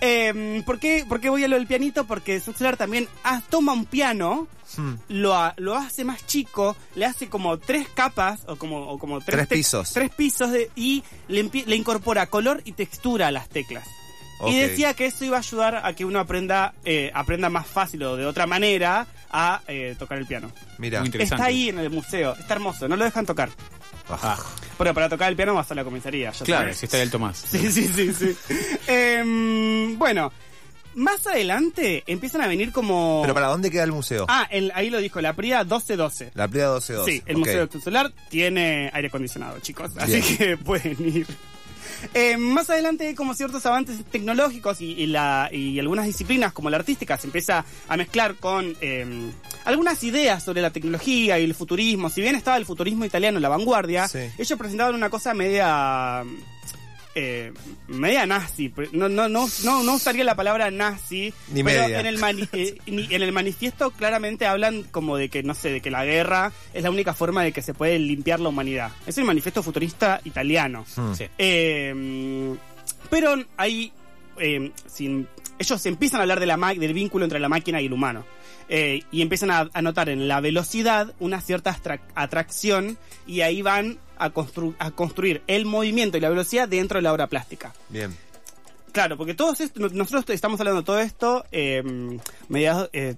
Eh, 0.00 0.62
¿por, 0.64 0.78
qué, 0.78 1.04
por 1.08 1.20
qué 1.20 1.28
voy 1.28 1.44
a 1.44 1.48
lo 1.48 1.56
del 1.56 1.66
pianito? 1.66 2.04
Porque 2.06 2.40
Suxlar 2.40 2.76
también 2.76 3.08
ah, 3.24 3.42
toma 3.50 3.72
un 3.72 3.84
piano, 3.86 4.48
Hmm. 4.76 4.94
lo, 5.08 5.34
ha- 5.34 5.52
lo 5.56 5.74
hace 5.74 6.04
más 6.04 6.24
chico, 6.28 6.76
le 6.94 7.04
hace 7.04 7.28
como 7.28 7.58
tres 7.58 7.88
capas 7.92 8.42
o 8.46 8.54
como, 8.54 8.78
o 8.88 8.98
como 9.00 9.20
tres, 9.20 9.48
pisos. 9.48 9.92
Tres 9.92 10.10
pisos 10.14 10.52
de, 10.52 10.70
y 10.76 11.02
le, 11.26 11.50
incorpora 11.74 12.26
color 12.26 12.62
y 12.64 12.70
textura 12.72 13.26
a 13.26 13.30
las 13.32 13.48
teclas. 13.48 13.84
Y 14.46 14.56
decía 14.56 14.94
que 14.94 15.06
eso 15.06 15.24
iba 15.24 15.36
a 15.38 15.40
ayudar 15.40 15.80
a 15.84 15.92
que 15.94 16.04
uno 16.04 16.20
aprenda 16.20 16.72
eh, 16.84 17.10
aprenda 17.12 17.50
más 17.50 17.66
fácil 17.66 18.02
o 18.04 18.16
de 18.16 18.24
otra 18.26 18.46
manera 18.46 19.06
a 19.30 19.60
eh, 19.66 19.96
tocar 19.98 20.18
el 20.18 20.26
piano. 20.26 20.52
Mira. 20.78 21.00
Muy 21.00 21.08
interesante. 21.08 21.34
Está 21.42 21.46
ahí 21.48 21.68
en 21.68 21.78
el 21.80 21.90
museo, 21.90 22.34
está 22.38 22.54
hermoso, 22.54 22.86
no 22.88 22.96
lo 22.96 23.04
dejan 23.04 23.26
tocar. 23.26 23.50
Ah, 24.22 24.38
Pero 24.78 24.94
para 24.94 25.08
tocar 25.08 25.28
el 25.30 25.36
piano 25.36 25.54
vas 25.54 25.70
a 25.70 25.74
la 25.74 25.84
comisaría, 25.84 26.30
ya 26.32 26.44
claro, 26.44 26.62
sabes. 26.64 26.76
si 26.78 26.86
está 26.86 27.00
el 27.02 27.10
Tomás. 27.10 27.44
Sí, 27.50 27.70
sí, 27.70 27.88
sí, 27.88 28.12
sí. 28.12 28.36
Em, 28.86 29.98
bueno, 29.98 30.32
más 30.94 31.26
adelante 31.26 32.02
empiezan 32.06 32.40
a 32.42 32.46
venir 32.48 32.72
como... 32.72 33.20
Pero 33.22 33.34
¿para 33.34 33.46
dónde 33.48 33.70
queda 33.70 33.84
el 33.84 33.92
museo? 33.92 34.26
Ah, 34.28 34.46
el- 34.50 34.72
ahí 34.74 34.90
lo 34.90 34.98
dijo, 34.98 35.20
la 35.20 35.32
Prida 35.34 35.58
1212. 35.64 36.32
La 36.34 36.48
Playa 36.48 36.66
12 36.66 37.04
Sí, 37.04 37.22
el 37.26 37.36
Ok. 37.36 37.40
Museo 37.40 37.68
Solar 37.82 38.12
tiene 38.28 38.90
aire 38.92 39.08
acondicionado, 39.08 39.58
chicos. 39.60 39.92
Así 39.96 40.12
Bien. 40.20 40.36
que 40.36 40.56
pueden 40.56 40.96
ir. 41.00 41.26
Eh, 42.14 42.36
más 42.36 42.70
adelante 42.70 43.14
como 43.14 43.34
ciertos 43.34 43.64
avances 43.66 44.04
tecnológicos 44.10 44.80
y, 44.80 44.92
y 44.92 45.06
la, 45.06 45.48
y 45.52 45.78
algunas 45.78 46.06
disciplinas 46.06 46.52
como 46.52 46.70
la 46.70 46.76
artística 46.78 47.16
se 47.18 47.26
empieza 47.26 47.64
a 47.88 47.96
mezclar 47.96 48.36
con 48.36 48.76
eh, 48.80 49.30
algunas 49.64 50.02
ideas 50.04 50.42
sobre 50.44 50.62
la 50.62 50.70
tecnología 50.70 51.38
y 51.38 51.44
el 51.44 51.54
futurismo. 51.54 52.10
Si 52.10 52.20
bien 52.20 52.34
estaba 52.36 52.56
el 52.56 52.64
futurismo 52.66 53.04
italiano 53.04 53.38
en 53.38 53.42
la 53.42 53.48
vanguardia, 53.48 54.08
Sí. 54.08 54.18
ellos 54.38 54.58
presentaban 54.58 54.94
una 54.94 55.10
cosa 55.10 55.34
media... 55.34 56.24
eh, 57.14 57.52
media 57.88 58.24
nazi, 58.26 58.72
no, 58.92 59.08
no, 59.08 59.28
no, 59.28 59.48
no, 59.64 59.82
no 59.82 59.94
usaría 59.94 60.22
la 60.24 60.36
palabra 60.36 60.70
nazi, 60.70 61.32
Ni 61.52 61.62
pero 61.64 61.82
media. 61.82 62.00
en 62.00 62.06
el, 62.06 62.18
mani- 62.18 62.48
eh, 62.52 62.78
en 62.86 63.22
el 63.22 63.32
manifiesto 63.32 63.90
claramente 63.90 64.46
hablan 64.46 64.84
como 64.84 65.16
de 65.16 65.28
que, 65.28 65.42
no 65.42 65.54
sé, 65.54 65.70
de 65.70 65.80
que 65.80 65.90
la 65.90 66.04
guerra 66.04 66.52
es 66.72 66.82
la 66.82 66.90
única 66.90 67.12
forma 67.14 67.42
de 67.42 67.52
que 67.52 67.62
se 67.62 67.74
puede 67.74 67.98
limpiar 67.98 68.38
la 68.40 68.48
humanidad. 68.50 68.92
Es 69.06 69.18
el 69.18 69.24
manifiesto 69.24 69.62
futurista 69.62 70.20
italiano. 70.24 70.84
Hmm. 70.96 71.14
Sí. 71.14 71.24
Eh, 71.38 72.54
pero 73.10 73.34
ahí, 73.56 73.92
eh, 74.38 74.70
sin- 74.86 75.26
ellos 75.58 75.84
empiezan 75.86 76.20
a 76.20 76.22
hablar 76.22 76.40
de 76.40 76.46
la 76.46 76.56
ma- 76.56 76.74
del 76.74 76.94
vínculo 76.94 77.24
entre 77.24 77.40
la 77.40 77.48
máquina 77.48 77.80
y 77.82 77.86
el 77.86 77.92
humano. 77.92 78.24
Eh, 78.72 79.02
y 79.10 79.20
empiezan 79.20 79.50
a, 79.50 79.68
a 79.72 79.82
notar 79.82 80.08
en 80.08 80.28
la 80.28 80.40
velocidad 80.40 81.12
una 81.18 81.40
cierta 81.40 81.76
atracción 82.14 82.96
y 83.26 83.40
ahí 83.40 83.62
van 83.62 83.98
a, 84.16 84.32
constru- 84.32 84.76
a 84.78 84.92
construir 84.92 85.42
el 85.48 85.66
movimiento 85.66 86.16
y 86.16 86.20
la 86.20 86.28
velocidad 86.28 86.68
dentro 86.68 86.98
de 86.98 87.02
la 87.02 87.12
obra 87.12 87.26
plástica. 87.26 87.74
Bien. 87.88 88.16
Claro, 88.92 89.16
porque 89.16 89.34
todos 89.34 89.60
esto, 89.60 89.80
nosotros 89.88 90.24
estamos 90.30 90.60
hablando 90.60 90.82
de 90.82 90.86
todo 90.86 91.00
esto 91.00 91.44
eh, 91.50 91.82
mediados, 92.48 92.90
eh, 92.92 93.16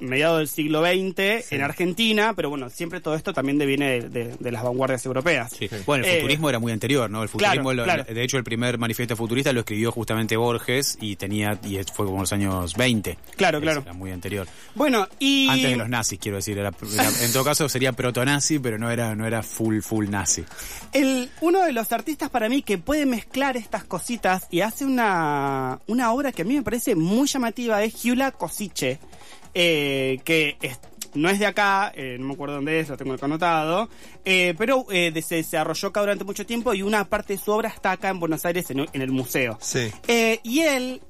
mediados 0.00 0.38
del 0.38 0.48
siglo 0.48 0.82
XX 0.82 1.44
Sí. 1.48 1.54
en 1.54 1.62
Argentina, 1.62 2.32
pero 2.34 2.50
bueno, 2.50 2.70
siempre 2.70 3.00
todo 3.00 3.14
esto 3.14 3.32
también 3.32 3.58
deviene 3.58 4.00
de, 4.00 4.08
de- 4.08 4.36
de 4.38 4.50
las 4.52 4.62
vanguardias 4.62 5.04
europeas. 5.06 5.52
Sí. 5.58 5.68
Bueno, 5.86 6.04
el 6.04 6.10
Eh, 6.10 6.16
futurismo 6.16 6.48
era 6.48 6.58
muy 6.58 6.72
anterior, 6.72 7.10
¿no? 7.10 7.22
El 7.22 7.28
futurismo, 7.28 7.70
claro, 7.70 7.74
lo- 7.74 7.84
claro. 7.84 8.04
de 8.04 8.22
hecho, 8.22 8.36
el 8.38 8.44
primer 8.44 8.78
manifiesto 8.78 9.16
futurista 9.16 9.52
lo 9.52 9.60
escribió 9.60 9.92
justamente 9.92 10.36
Borges 10.36 10.96
y 11.00 11.16
tenía 11.16 11.58
y 11.64 11.78
fue 11.92 12.06
como 12.06 12.16
en 12.18 12.20
los 12.22 12.32
años 12.32 12.74
20. 12.76 13.18
Claro, 13.36 13.58
Es- 13.58 13.62
claro. 13.62 13.80
Era 13.82 13.92
muy 13.92 14.10
anterior. 14.10 14.46
Bueno, 14.74 15.06
y... 15.18 15.48
Antes 15.48 15.70
de 15.70 15.76
los 15.76 15.88
nazis, 15.88 16.18
quiero 16.18 16.36
decir. 16.36 16.58
Era, 16.58 16.70
era- 16.92 17.24
en 17.24 17.32
todo 17.32 17.44
caso 17.44 17.68
sería 17.68 17.92
proto-nazi, 17.92 18.58
pero 18.58 18.78
no 18.78 18.90
era, 18.90 19.14
no 19.14 19.26
era 19.26 19.42
full, 19.42 19.80
full 19.80 20.08
nazi. 20.08 20.44
El, 20.92 21.30
uno 21.40 21.64
de 21.64 21.72
los 21.72 21.92
artistas 21.92 22.30
para 22.30 22.48
mí 22.48 22.62
que 22.62 22.78
puede 22.78 23.06
mezclar 23.06 23.56
estas 23.56 23.84
cositas 23.84 24.46
y 24.50 24.60
hace 24.62 24.84
una, 24.84 25.78
una 25.86 26.12
obra 26.12 26.32
que 26.32 26.42
a 26.42 26.44
mí 26.44 26.54
me 26.54 26.62
parece 26.62 26.94
muy 26.94 27.26
llamativa 27.28 27.82
es 27.84 27.94
Giula 27.94 28.30
Cosiche, 28.32 28.98
eh, 29.54 30.20
que 30.24 30.56
es- 30.62 30.78
no 31.14 31.28
es 31.28 31.38
de 31.40 31.46
acá, 31.46 31.90
eh, 31.96 32.16
no 32.20 32.26
me 32.28 32.34
acuerdo 32.34 32.54
dónde 32.56 32.78
es, 32.78 32.88
lo 32.88 32.96
tengo 32.96 33.18
conotado, 33.18 33.88
eh, 34.24 34.54
pero 34.56 34.86
eh, 34.90 35.10
de- 35.12 35.22
se 35.22 35.36
desarrolló 35.36 35.88
acá 35.88 36.00
durante 36.00 36.22
mucho 36.24 36.46
tiempo 36.46 36.72
y 36.72 36.82
una 36.82 37.04
parte 37.08 37.32
de 37.32 37.38
su 37.40 37.50
obra 37.50 37.68
está 37.68 37.92
acá 37.92 38.10
en 38.10 38.20
Buenos 38.20 38.44
Aires 38.44 38.70
en, 38.70 38.86
en 38.92 39.02
el 39.02 39.10
museo. 39.10 39.58
Sí. 39.60 39.90
Y 40.44 40.60
él 40.60 41.00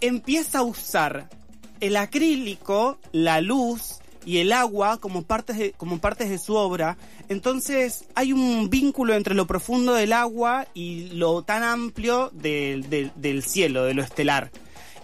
empieza 0.00 0.58
a 0.58 0.62
usar 0.62 1.28
el 1.80 1.96
acrílico, 1.96 2.98
la 3.12 3.40
luz 3.40 3.98
y 4.24 4.38
el 4.38 4.52
agua 4.52 4.98
como 4.98 5.22
partes 5.22 5.56
de, 5.58 5.72
como 5.72 5.98
partes 5.98 6.28
de 6.30 6.38
su 6.38 6.54
obra. 6.54 6.96
Entonces 7.28 8.04
hay 8.14 8.32
un 8.32 8.70
vínculo 8.70 9.14
entre 9.14 9.34
lo 9.34 9.46
profundo 9.46 9.92
del 9.94 10.12
agua 10.12 10.66
y 10.74 11.08
lo 11.10 11.42
tan 11.42 11.62
amplio 11.62 12.30
del- 12.32 12.88
del- 12.90 13.12
del 13.16 13.42
cielo, 13.42 13.84
de 13.84 13.94
lo 13.94 14.02
estelar. 14.02 14.50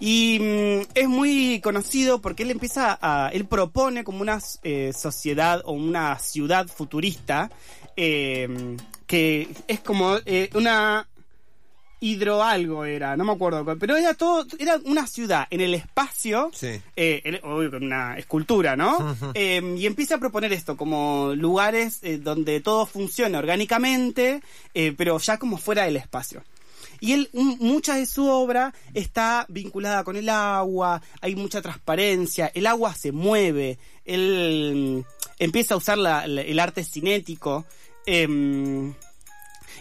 Y 0.05 0.41
mm, 0.41 0.81
es 0.95 1.09
muy 1.09 1.61
conocido 1.61 2.21
porque 2.21 2.43
él 2.43 2.51
empieza 2.51 2.99
a. 3.01 3.31
Él 3.33 3.45
propone 3.47 4.03
como 4.03 4.21
una 4.21 4.41
eh, 4.65 4.93
sociedad 4.93 5.63
o 5.65 5.73
una 5.73 6.19
ciudad 6.19 6.67
futurista 6.67 7.51
eh, 7.97 8.77
que 9.07 9.49
es 9.69 9.79
como 9.79 10.17
eh, 10.27 10.51
una 10.55 11.07
hidro 12.01 12.43
algo 12.43 12.85
era, 12.85 13.17
no 13.17 13.23
me 13.25 13.31
acuerdo, 13.33 13.65
pero 13.79 13.97
era 13.97 14.13
todo, 14.15 14.45
era 14.59 14.77
una 14.87 15.07
ciudad 15.07 15.47
en 15.51 15.61
el 15.61 15.73
espacio, 15.73 16.51
Sí. 16.53 16.81
eh, 16.97 17.41
obvio 17.45 17.71
con 17.71 17.85
una 17.85 18.19
escultura, 18.19 18.75
¿no? 18.75 19.17
Eh, 19.35 19.77
y 19.79 19.87
empieza 19.87 20.17
a 20.17 20.19
proponer 20.19 20.53
esto 20.53 20.77
como 20.77 21.33
lugares 21.37 22.01
eh, 22.03 22.19
donde 22.19 22.61
todo 22.61 22.87
funcione 22.87 23.39
orgánicamente, 23.39 24.43
eh, 24.75 24.93
pero 24.97 25.17
ya 25.19 25.39
como 25.39 25.59
fuera 25.59 25.85
del 25.85 25.97
espacio. 25.97 26.43
Y 27.03 27.15
él, 27.15 27.29
un- 27.33 27.57
mucha 27.59 27.97
de 27.97 28.07
su 28.07 28.29
obra 28.29 28.73
está 28.95 29.45
vinculada 29.49 30.05
con 30.05 30.15
el 30.17 30.29
agua, 30.29 31.03
hay 31.21 31.35
mucha 31.35 31.61
transparencia, 31.61 32.53
el 32.55 32.65
agua 32.69 32.95
se 32.95 33.11
mueve, 33.11 33.77
él 34.05 35.03
mm, 35.05 35.23
empieza 35.41 35.75
a 35.75 35.79
usar 35.79 35.99
la- 35.99 36.29
la- 36.29 36.43
el 36.43 36.59
arte 36.61 36.85
cinético. 36.85 37.65
em, 38.07 38.95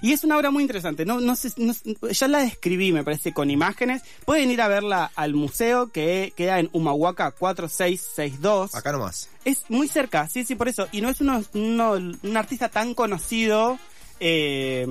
y 0.04 0.14
es 0.14 0.24
una 0.24 0.38
obra 0.38 0.50
muy 0.52 0.64
interesante. 0.64 1.06
No, 1.06 1.20
no 1.20 1.36
sé, 1.36 1.50
no- 1.58 1.74
ya 2.10 2.28
la 2.28 2.40
describí, 2.40 2.92
me 2.92 3.04
parece, 3.04 3.34
con 3.34 3.50
imágenes. 3.52 4.02
Pueden 4.26 4.50
ir 4.52 4.62
a 4.62 4.68
verla 4.68 5.12
al 5.16 5.34
museo 5.36 5.92
que 5.92 6.34
queda 6.36 6.60
en 6.60 6.70
Humahuaca 6.74 7.32
4662. 7.32 8.74
Acá 8.76 8.92
nomás. 8.92 9.30
Es 9.46 9.64
muy 9.70 9.88
cerca, 9.88 10.28
sí, 10.28 10.44
sí, 10.44 10.56
por 10.56 10.68
eso. 10.70 10.88
Y 10.92 11.02
no 11.02 11.10
es 11.10 11.22
uno, 11.22 11.44
uno- 11.54 11.92
un 11.94 12.38
artista 12.38 12.70
tan 12.70 12.94
conocido, 12.94 13.78
eh, 14.24 14.86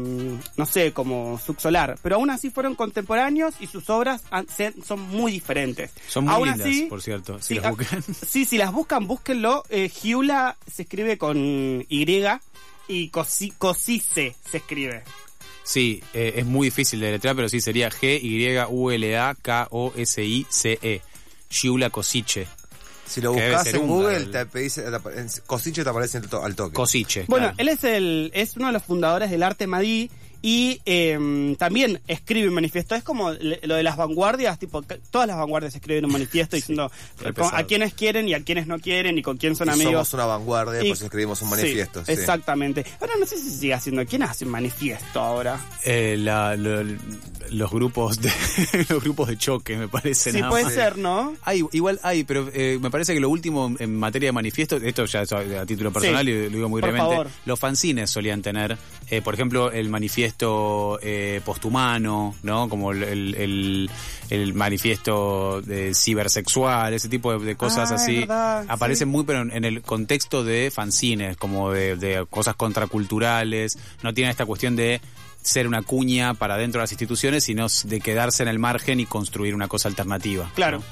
no 0.56 0.66
sé, 0.66 0.92
como 0.92 1.38
Subsolar. 1.38 1.96
Pero 2.02 2.16
aún 2.16 2.30
así 2.30 2.50
fueron 2.50 2.74
contemporáneos 2.74 3.54
y 3.60 3.68
sus 3.68 3.88
obras 3.88 4.22
han- 4.30 4.48
se- 4.48 4.74
son 4.84 5.00
muy 5.00 5.30
diferentes. 5.32 5.92
Son 6.08 6.24
muy 6.24 6.34
Aún 6.34 6.48
lindas, 6.48 6.66
así- 6.66 6.82
por 6.86 7.00
cierto, 7.00 7.40
si 7.40 7.54
las 7.54 7.64
ah, 7.66 7.70
buscan. 7.70 8.02
Sí, 8.26 8.44
si 8.44 8.58
las 8.58 8.72
buscan, 8.72 9.06
búsquenlo. 9.06 9.62
Eh, 9.70 9.88
Giula 9.88 10.56
se 10.70 10.82
escribe 10.82 11.16
con 11.16 11.36
Y 11.88 12.04
y 12.88 13.08
Cosi- 13.10 13.54
Cosice 13.56 14.34
se 14.50 14.56
escribe. 14.56 15.04
Sí, 15.62 16.02
eh, 16.12 16.32
es 16.38 16.44
muy 16.46 16.66
difícil 16.66 16.98
de 16.98 17.12
letrar, 17.12 17.36
pero 17.36 17.48
sí 17.48 17.60
sería 17.60 17.88
G-Y-U-L-A-K-O-S-I-C-E. 19.70 21.00
Giula 21.48 21.90
Cosiche. 21.90 22.46
Si 23.10 23.20
lo 23.20 23.32
buscas 23.32 23.66
en 23.66 23.86
Google, 23.88 24.16
el- 24.16 24.30
te 24.30 24.46
pedís- 24.46 24.74
te 24.74 24.94
apa- 24.94 25.10
en 25.14 25.28
Cosiche 25.46 25.82
te 25.82 25.90
aparece 25.90 26.18
en 26.18 26.28
to- 26.28 26.44
al 26.44 26.54
toque. 26.54 26.74
Cosiche. 26.74 27.24
Bueno, 27.26 27.46
claro. 27.48 27.56
él 27.58 27.68
es 27.68 27.82
el 27.84 28.30
es 28.34 28.56
uno 28.56 28.68
de 28.68 28.72
los 28.74 28.82
fundadores 28.84 29.30
del 29.30 29.42
arte 29.42 29.66
madí 29.66 30.10
y 30.42 30.80
eh, 30.86 31.54
también 31.58 32.00
escribe 32.08 32.48
un 32.48 32.54
manifiesto. 32.54 32.94
Es 32.94 33.02
como 33.02 33.30
lo 33.32 33.74
de 33.74 33.82
las 33.82 33.96
vanguardias, 33.96 34.58
tipo, 34.58 34.82
todas 35.10 35.26
las 35.28 35.36
vanguardias 35.36 35.74
escriben 35.74 36.04
un 36.06 36.12
manifiesto 36.12 36.56
diciendo 36.56 36.90
con- 37.36 37.54
a 37.54 37.64
quienes 37.64 37.94
quieren 37.94 38.28
y 38.28 38.34
a 38.34 38.42
quienes 38.42 38.66
no 38.66 38.78
quieren 38.78 39.18
y 39.18 39.22
con 39.22 39.36
quién 39.36 39.54
son 39.56 39.68
Y 39.68 39.72
amigos. 39.72 39.92
somos 40.08 40.14
una 40.14 40.26
vanguardia, 40.26 40.82
Y- 40.82 40.90
eso 40.90 41.04
escribimos 41.04 41.42
un 41.42 41.50
manifiesto. 41.50 42.04
sí. 42.04 42.12
Exactamente. 42.12 42.84
Ahora 43.00 43.14
no 43.18 43.26
sé 43.26 43.36
si 43.38 43.50
sigue 43.50 43.74
haciendo. 43.74 44.04
¿Quién 44.06 44.22
hace 44.22 44.44
un 44.44 44.50
manifiesto 44.52 45.20
ahora? 45.20 45.60
Eh, 45.84 46.16
la- 46.18 46.56
lo- 46.56 46.84
los 47.50 47.70
grupos 47.70 48.20
de 48.20 48.30
los 48.88 49.02
grupos 49.02 49.28
de 49.28 49.36
choque, 49.36 49.76
me 49.76 49.88
parece. 49.88 50.30
Sí, 50.30 50.38
nada 50.38 50.50
puede 50.50 50.64
más. 50.64 50.72
ser, 50.72 50.98
¿no? 50.98 51.34
Hay, 51.42 51.64
igual 51.72 51.98
hay, 52.04 52.22
pero 52.24 52.48
eh, 52.54 52.78
me 52.80 52.90
parece 52.90 53.12
que 53.12 53.18
lo 53.20 53.28
último 53.28 53.74
en 53.78 53.96
materia 53.96 54.28
de 54.28 54.32
manifiesto, 54.32 54.76
esto 54.76 55.04
ya 55.06 55.22
es 55.22 55.32
a, 55.32 55.38
a 55.38 55.66
título 55.66 55.92
personal 55.92 56.24
Sí, 56.24 56.30
y 56.30 56.44
lo 56.44 56.50
digo 56.56 56.68
muy 56.68 56.80
por 56.80 56.90
brevemente, 56.90 57.16
favor. 57.16 57.30
los 57.46 57.58
fanzines 57.58 58.08
solían 58.10 58.40
tener, 58.40 58.78
eh, 59.10 59.20
por 59.20 59.34
ejemplo, 59.34 59.72
el 59.72 59.88
manifiesto 59.88 60.29
eh, 61.02 61.40
posthumano, 61.44 62.34
¿no? 62.42 62.68
Como 62.68 62.92
el, 62.92 63.02
el, 63.02 63.34
el- 63.36 63.90
el 64.30 64.54
manifiesto 64.54 65.60
de 65.62 65.92
cibersexual, 65.94 66.94
ese 66.94 67.08
tipo 67.08 67.36
de, 67.36 67.44
de 67.44 67.56
cosas 67.56 67.90
Ah, 67.90 67.96
así. 67.96 68.20
verdad, 68.20 68.64
Aparecen 68.68 69.08
sí. 69.08 69.12
muy, 69.12 69.24
pero 69.24 69.40
en, 69.42 69.50
en 69.52 69.64
el 69.64 69.82
contexto 69.82 70.44
de 70.44 70.70
fanzines, 70.70 71.36
como 71.36 71.72
de, 71.72 71.96
de 71.96 72.24
cosas 72.30 72.54
contraculturales, 72.54 73.76
no 74.02 74.14
tienen 74.14 74.30
esta 74.30 74.46
cuestión 74.46 74.76
de 74.76 75.00
ser 75.42 75.66
una 75.66 75.82
cuña 75.82 76.34
para 76.34 76.56
dentro 76.56 76.78
de 76.80 76.84
las 76.84 76.92
instituciones, 76.92 77.44
sino 77.44 77.66
de 77.84 78.00
quedarse 78.00 78.42
en 78.42 78.48
el 78.50 78.58
margen 78.58 79.00
y 79.00 79.06
construir 79.06 79.54
una 79.54 79.66
cosa 79.68 79.88
alternativa. 79.88 80.50
Claro. 80.54 80.78
¿no? 80.78 80.84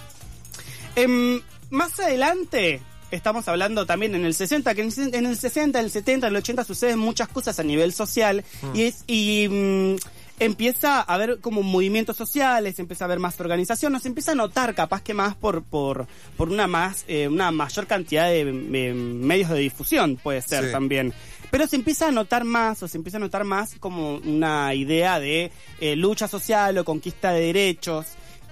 Em, 0.96 1.40
más 1.70 2.00
adelante, 2.00 2.80
estamos 3.10 3.48
hablando 3.48 3.86
también 3.86 4.14
en 4.14 4.24
el 4.24 4.34
60, 4.34 4.74
que 4.74 4.82
en 4.82 4.92
el- 4.96 5.14
en 5.14 5.26
el 5.26 5.36
60, 5.36 5.78
en 5.78 5.84
el 5.86 5.90
70, 5.90 6.26
en 6.26 6.32
el 6.34 6.38
80 6.38 6.64
suceden 6.64 6.98
muchas 6.98 7.28
cosas 7.28 7.58
a 7.58 7.62
nivel 7.62 7.92
social 7.92 8.44
y 8.74 8.82
es 8.82 9.04
y 9.06 9.48
mm, 9.48 9.96
empieza 10.40 10.98
a 11.00 11.02
haber 11.02 11.40
como 11.40 11.62
movimientos 11.62 12.16
sociales, 12.16 12.78
empieza 12.78 13.04
a 13.04 13.06
haber 13.06 13.18
más 13.18 13.38
organización, 13.40 13.92
nos 13.92 14.06
empieza 14.06 14.32
a 14.32 14.34
notar 14.36 14.74
capaz 14.74 15.02
que 15.02 15.14
más 15.14 15.34
por 15.34 15.62
por 15.64 16.06
por 16.36 16.48
una 16.50 16.66
más 16.66 17.04
eh, 17.08 17.26
una 17.28 17.50
mayor 17.50 17.86
cantidad 17.86 18.28
de, 18.28 18.44
de 18.44 18.94
medios 18.94 19.50
de 19.50 19.58
difusión 19.58 20.16
puede 20.16 20.42
ser 20.42 20.66
Sí. 20.66 20.72
también. 20.72 21.12
Pero 21.50 21.66
se 21.66 21.76
empieza 21.76 22.08
a 22.08 22.10
notar 22.10 22.44
más, 22.44 22.82
o 22.82 22.88
se 22.88 22.98
empieza 22.98 23.16
a 23.16 23.20
notar 23.20 23.42
más 23.44 23.74
como 23.80 24.16
una 24.16 24.74
idea 24.74 25.18
de 25.18 25.50
eh, 25.80 25.96
lucha 25.96 26.28
social 26.28 26.76
o 26.78 26.84
conquista 26.84 27.32
de 27.32 27.40
derechos. 27.40 28.06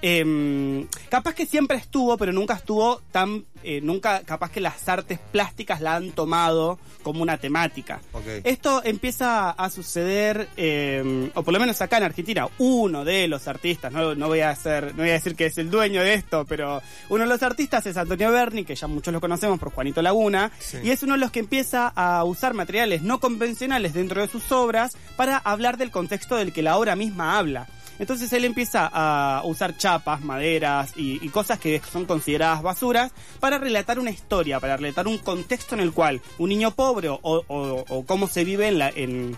Em, 0.08 0.86
capaz 1.08 1.34
que 1.34 1.46
siempre 1.46 1.76
estuvo, 1.78 2.16
pero 2.16 2.32
nunca 2.32 2.54
estuvo 2.54 3.00
tan, 3.10 3.44
eh, 3.64 3.80
nunca, 3.82 4.20
capaz 4.24 4.52
que 4.52 4.60
las 4.60 4.88
artes 4.88 5.18
plásticas 5.32 5.80
la 5.80 5.96
han 5.96 6.12
tomado 6.12 6.78
como 7.02 7.22
una 7.24 7.38
temática. 7.38 8.00
Esto 8.44 8.82
empieza 8.84 9.50
a 9.50 9.68
suceder, 9.68 10.48
em, 10.56 11.28
o 11.34 11.42
por 11.42 11.52
lo 11.52 11.58
menos 11.58 11.80
acá 11.82 11.96
en 11.98 12.04
Argentina, 12.04 12.46
uno 12.58 13.04
de 13.04 13.26
los 13.26 13.48
artistas, 13.48 13.90
no, 13.92 14.14
no 14.14 14.28
voy 14.28 14.40
a 14.42 14.50
hacer, 14.50 14.92
no 14.94 14.98
voy 15.02 15.10
a 15.10 15.14
decir 15.14 15.34
que 15.34 15.46
es 15.46 15.58
el 15.58 15.70
dueño 15.72 16.00
de 16.02 16.14
esto, 16.14 16.44
pero 16.44 16.80
uno 17.08 17.24
de 17.24 17.28
los 17.28 17.42
artistas 17.42 17.84
es 17.86 17.96
Antonio 17.96 18.30
Berni, 18.30 18.64
que 18.64 18.76
ya 18.76 18.86
muchos 18.86 19.12
lo 19.12 19.20
conocemos 19.20 19.58
por 19.58 19.72
Juanito 19.72 20.02
Laguna, 20.02 20.52
Sí. 20.60 20.78
y 20.84 20.90
es 20.90 21.02
uno 21.02 21.14
de 21.14 21.18
los 21.18 21.32
que 21.32 21.40
empieza 21.40 21.88
a 21.96 22.22
usar 22.22 22.54
materiales 22.54 23.02
no 23.02 23.18
convencionales 23.18 23.92
dentro 23.92 24.20
de 24.22 24.28
sus 24.28 24.52
obras 24.52 24.96
para 25.16 25.36
hablar 25.38 25.78
del 25.78 25.90
contexto 25.90 26.36
del 26.36 26.52
que 26.52 26.62
la 26.62 26.76
obra 26.76 26.94
misma 26.94 27.38
habla. 27.38 27.66
Entonces 27.98 28.32
él 28.32 28.44
empieza 28.44 28.90
a 28.92 29.42
usar 29.44 29.76
chapas, 29.76 30.20
maderas 30.22 30.92
y, 30.96 31.24
y 31.24 31.28
cosas 31.30 31.58
que 31.58 31.80
son 31.92 32.04
consideradas 32.04 32.62
basuras 32.62 33.12
para 33.40 33.58
relatar 33.58 33.98
una 33.98 34.10
historia, 34.10 34.60
para 34.60 34.76
relatar 34.76 35.06
un 35.06 35.18
contexto 35.18 35.74
en 35.74 35.80
el 35.80 35.92
cual 35.92 36.20
un 36.38 36.48
niño 36.50 36.70
pobre 36.72 37.08
o, 37.08 37.18
o- 37.22 37.84
o 37.88 38.06
cómo 38.06 38.26
se 38.28 38.44
vive 38.44 38.68
en, 38.68 38.78
la, 38.78 38.90
en, 38.90 39.36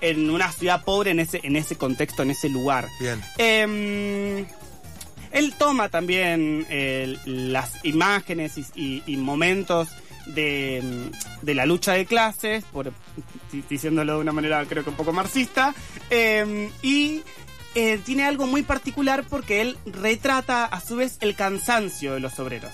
en 0.00 0.30
una 0.30 0.50
ciudad 0.50 0.84
pobre 0.84 1.10
en 1.12 1.20
ese, 1.20 1.40
en 1.44 1.56
ese 1.56 1.76
contexto, 1.76 2.22
en 2.22 2.30
ese 2.30 2.48
lugar. 2.48 2.88
Bien. 2.98 3.20
Em, 3.38 4.46
él 5.32 5.54
toma 5.56 5.88
también 5.88 6.66
eh, 6.70 7.16
las 7.24 7.84
imágenes 7.84 8.58
y, 8.58 8.64
y- 8.74 9.02
y 9.06 9.16
momentos 9.16 9.88
de, 10.26 10.82
de 11.42 11.54
la 11.54 11.66
lucha 11.66 11.92
de 11.92 12.06
clases, 12.06 12.64
por 12.72 12.92
di- 13.52 13.62
diciéndolo 13.68 14.14
de 14.14 14.20
una 14.20 14.32
manera 14.32 14.64
creo 14.66 14.82
que 14.84 14.90
un 14.90 14.96
poco 14.96 15.12
marxista, 15.12 15.74
em, 16.10 16.70
y 16.82 17.22
eh, 17.74 17.98
tiene 18.04 18.24
algo 18.24 18.46
muy 18.46 18.62
particular 18.62 19.24
porque 19.28 19.60
él 19.60 19.78
retrata 19.86 20.64
a 20.64 20.80
su 20.80 20.96
vez 20.96 21.18
el 21.20 21.34
cansancio 21.34 22.14
de 22.14 22.20
los 22.20 22.38
obreros. 22.38 22.72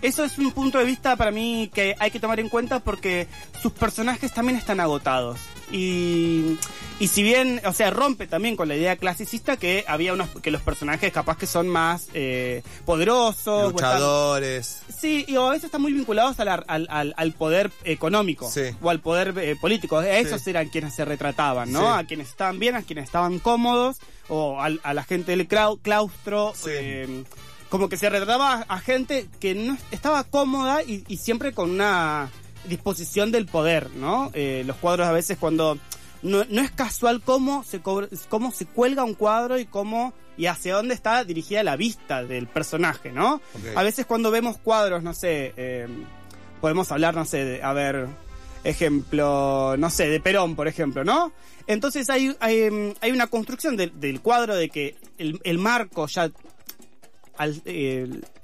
Eso 0.00 0.24
es 0.24 0.38
un 0.38 0.52
punto 0.52 0.78
de 0.78 0.84
vista 0.84 1.16
para 1.16 1.30
mí 1.30 1.70
que 1.72 1.96
hay 1.98 2.10
que 2.10 2.20
tomar 2.20 2.38
en 2.38 2.48
cuenta 2.48 2.80
porque 2.80 3.26
sus 3.60 3.72
personajes 3.72 4.32
también 4.32 4.56
están 4.56 4.80
agotados. 4.80 5.40
Y, 5.70 6.56
y 6.98 7.08
si 7.08 7.22
bien, 7.22 7.60
o 7.64 7.72
sea, 7.72 7.90
rompe 7.90 8.26
también 8.26 8.56
con 8.56 8.68
la 8.68 8.76
idea 8.76 8.96
clasicista 8.96 9.56
que 9.56 9.84
había 9.86 10.12
unos, 10.12 10.28
que 10.42 10.50
los 10.50 10.62
personajes 10.62 11.12
capaz 11.12 11.36
que 11.36 11.46
son 11.46 11.68
más 11.68 12.08
eh, 12.14 12.62
poderosos. 12.84 13.46
o 13.48 13.68
están- 13.70 13.94
Luchadores. 13.94 14.82
Sí, 14.98 15.24
y 15.28 15.36
a 15.36 15.42
veces 15.48 15.64
están 15.64 15.82
muy 15.82 15.92
vinculados 15.92 16.40
a 16.40 16.44
la- 16.44 16.54
al, 16.66 16.86
al- 16.90 17.14
al 17.16 17.32
poder 17.32 17.70
económico 17.84 18.50
Sí. 18.50 18.62
o 18.80 18.90
al 18.90 19.00
poder 19.00 19.34
eh, 19.38 19.56
político. 19.60 19.98
A 19.98 20.08
esos 20.08 20.42
Sí. 20.42 20.50
eran 20.50 20.68
quienes 20.68 20.94
se 20.94 21.04
retrataban, 21.04 21.70
¿no? 21.72 21.80
Sí. 21.80 21.86
A 22.00 22.04
quienes 22.04 22.28
estaban 22.28 22.58
bien, 22.58 22.74
a 22.76 22.82
quienes 22.82 23.04
estaban 23.04 23.38
cómodos 23.38 23.98
o 24.28 24.60
al- 24.60 24.80
a 24.82 24.94
la 24.94 25.04
gente 25.04 25.32
del 25.36 25.46
claustro. 25.46 26.52
Eh, 26.66 27.24
como 27.68 27.90
que 27.90 27.98
se 27.98 28.08
retrataba 28.08 28.64
a, 28.68 28.74
a 28.76 28.80
gente 28.80 29.28
que 29.40 29.54
no 29.54 29.76
estaba 29.90 30.24
cómoda 30.24 30.82
y, 30.82 31.04
y 31.06 31.18
siempre 31.18 31.52
con 31.52 31.70
una 31.70 32.30
disposición 32.68 33.32
del 33.32 33.46
poder, 33.46 33.90
¿no? 33.96 34.30
Eh, 34.34 34.62
los 34.66 34.76
cuadros 34.76 35.06
a 35.08 35.12
veces 35.12 35.38
cuando 35.38 35.78
no, 36.22 36.44
no 36.48 36.60
es 36.62 36.70
casual 36.70 37.20
cómo 37.24 37.64
se 37.64 37.80
cobra- 37.80 38.08
cómo 38.28 38.50
se 38.52 38.66
cuelga 38.66 39.04
un 39.04 39.14
cuadro 39.14 39.58
y 39.58 39.66
cómo 39.66 40.12
y 40.36 40.46
hacia 40.46 40.74
dónde 40.76 40.94
está 40.94 41.24
dirigida 41.24 41.62
la 41.64 41.76
vista 41.76 42.22
del 42.24 42.46
personaje, 42.46 43.10
¿no? 43.12 43.40
A 43.76 43.82
veces 43.82 44.06
cuando 44.06 44.30
vemos 44.30 44.56
cuadros, 44.58 45.02
no 45.02 45.12
sé, 45.14 45.52
eh, 45.56 45.88
podemos 46.60 46.90
hablar, 46.92 47.14
no 47.16 47.24
sé, 47.24 47.44
de, 47.44 47.62
a 47.62 47.72
ver, 47.72 48.06
ejemplo, 48.72 49.74
no 49.78 49.90
sé, 49.90 50.08
de 50.08 50.20
Perón, 50.20 50.54
por 50.56 50.68
ejemplo, 50.68 51.04
¿no? 51.04 51.32
Entonces 51.66 52.08
hay, 52.10 52.34
hay, 52.40 52.62
em, 52.62 52.94
hay 53.00 53.10
una 53.12 53.26
construcción 53.26 53.76
del- 53.76 53.98
del 54.00 54.20
cuadro 54.20 54.54
de 54.56 54.68
que 54.70 54.96
el, 55.18 55.40
el 55.44 55.58
marco 55.58 56.06
ya 56.06 56.30
al- 57.38 57.62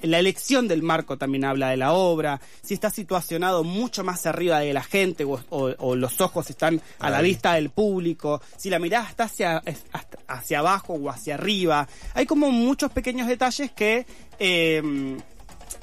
la 0.01 0.19
elección 0.19 0.67
del 0.69 0.83
marco 0.83 1.19
también 1.19 1.45
habla 1.45 1.69
de 1.71 1.77
la 1.77 1.93
obra, 1.93 2.41
si 2.63 2.75
está 2.75 2.89
situacionado 2.91 3.65
mucho 3.65 4.03
más 4.05 4.25
arriba 4.27 4.61
de 4.61 4.73
la 4.73 4.83
gente 4.83 5.25
o, 5.25 5.41
o- 5.51 5.75
o 5.79 5.97
los 5.97 6.21
ojos 6.21 6.49
están 6.51 6.81
a 6.99 7.11
la 7.11 7.21
vista 7.21 7.55
del 7.55 7.71
público, 7.71 8.41
si 8.57 8.71
la 8.71 8.79
mirada 8.79 9.09
está 9.09 9.25
hacia, 9.25 9.63
hacia 10.29 10.59
abajo 10.61 10.95
o 10.95 11.11
hacia 11.11 11.35
arriba. 11.35 11.87
Hay 12.15 12.27
como 12.27 12.51
muchos 12.51 12.91
pequeños 12.93 13.29
detalles 13.29 13.71
que... 13.73 14.07
eh, 14.39 15.19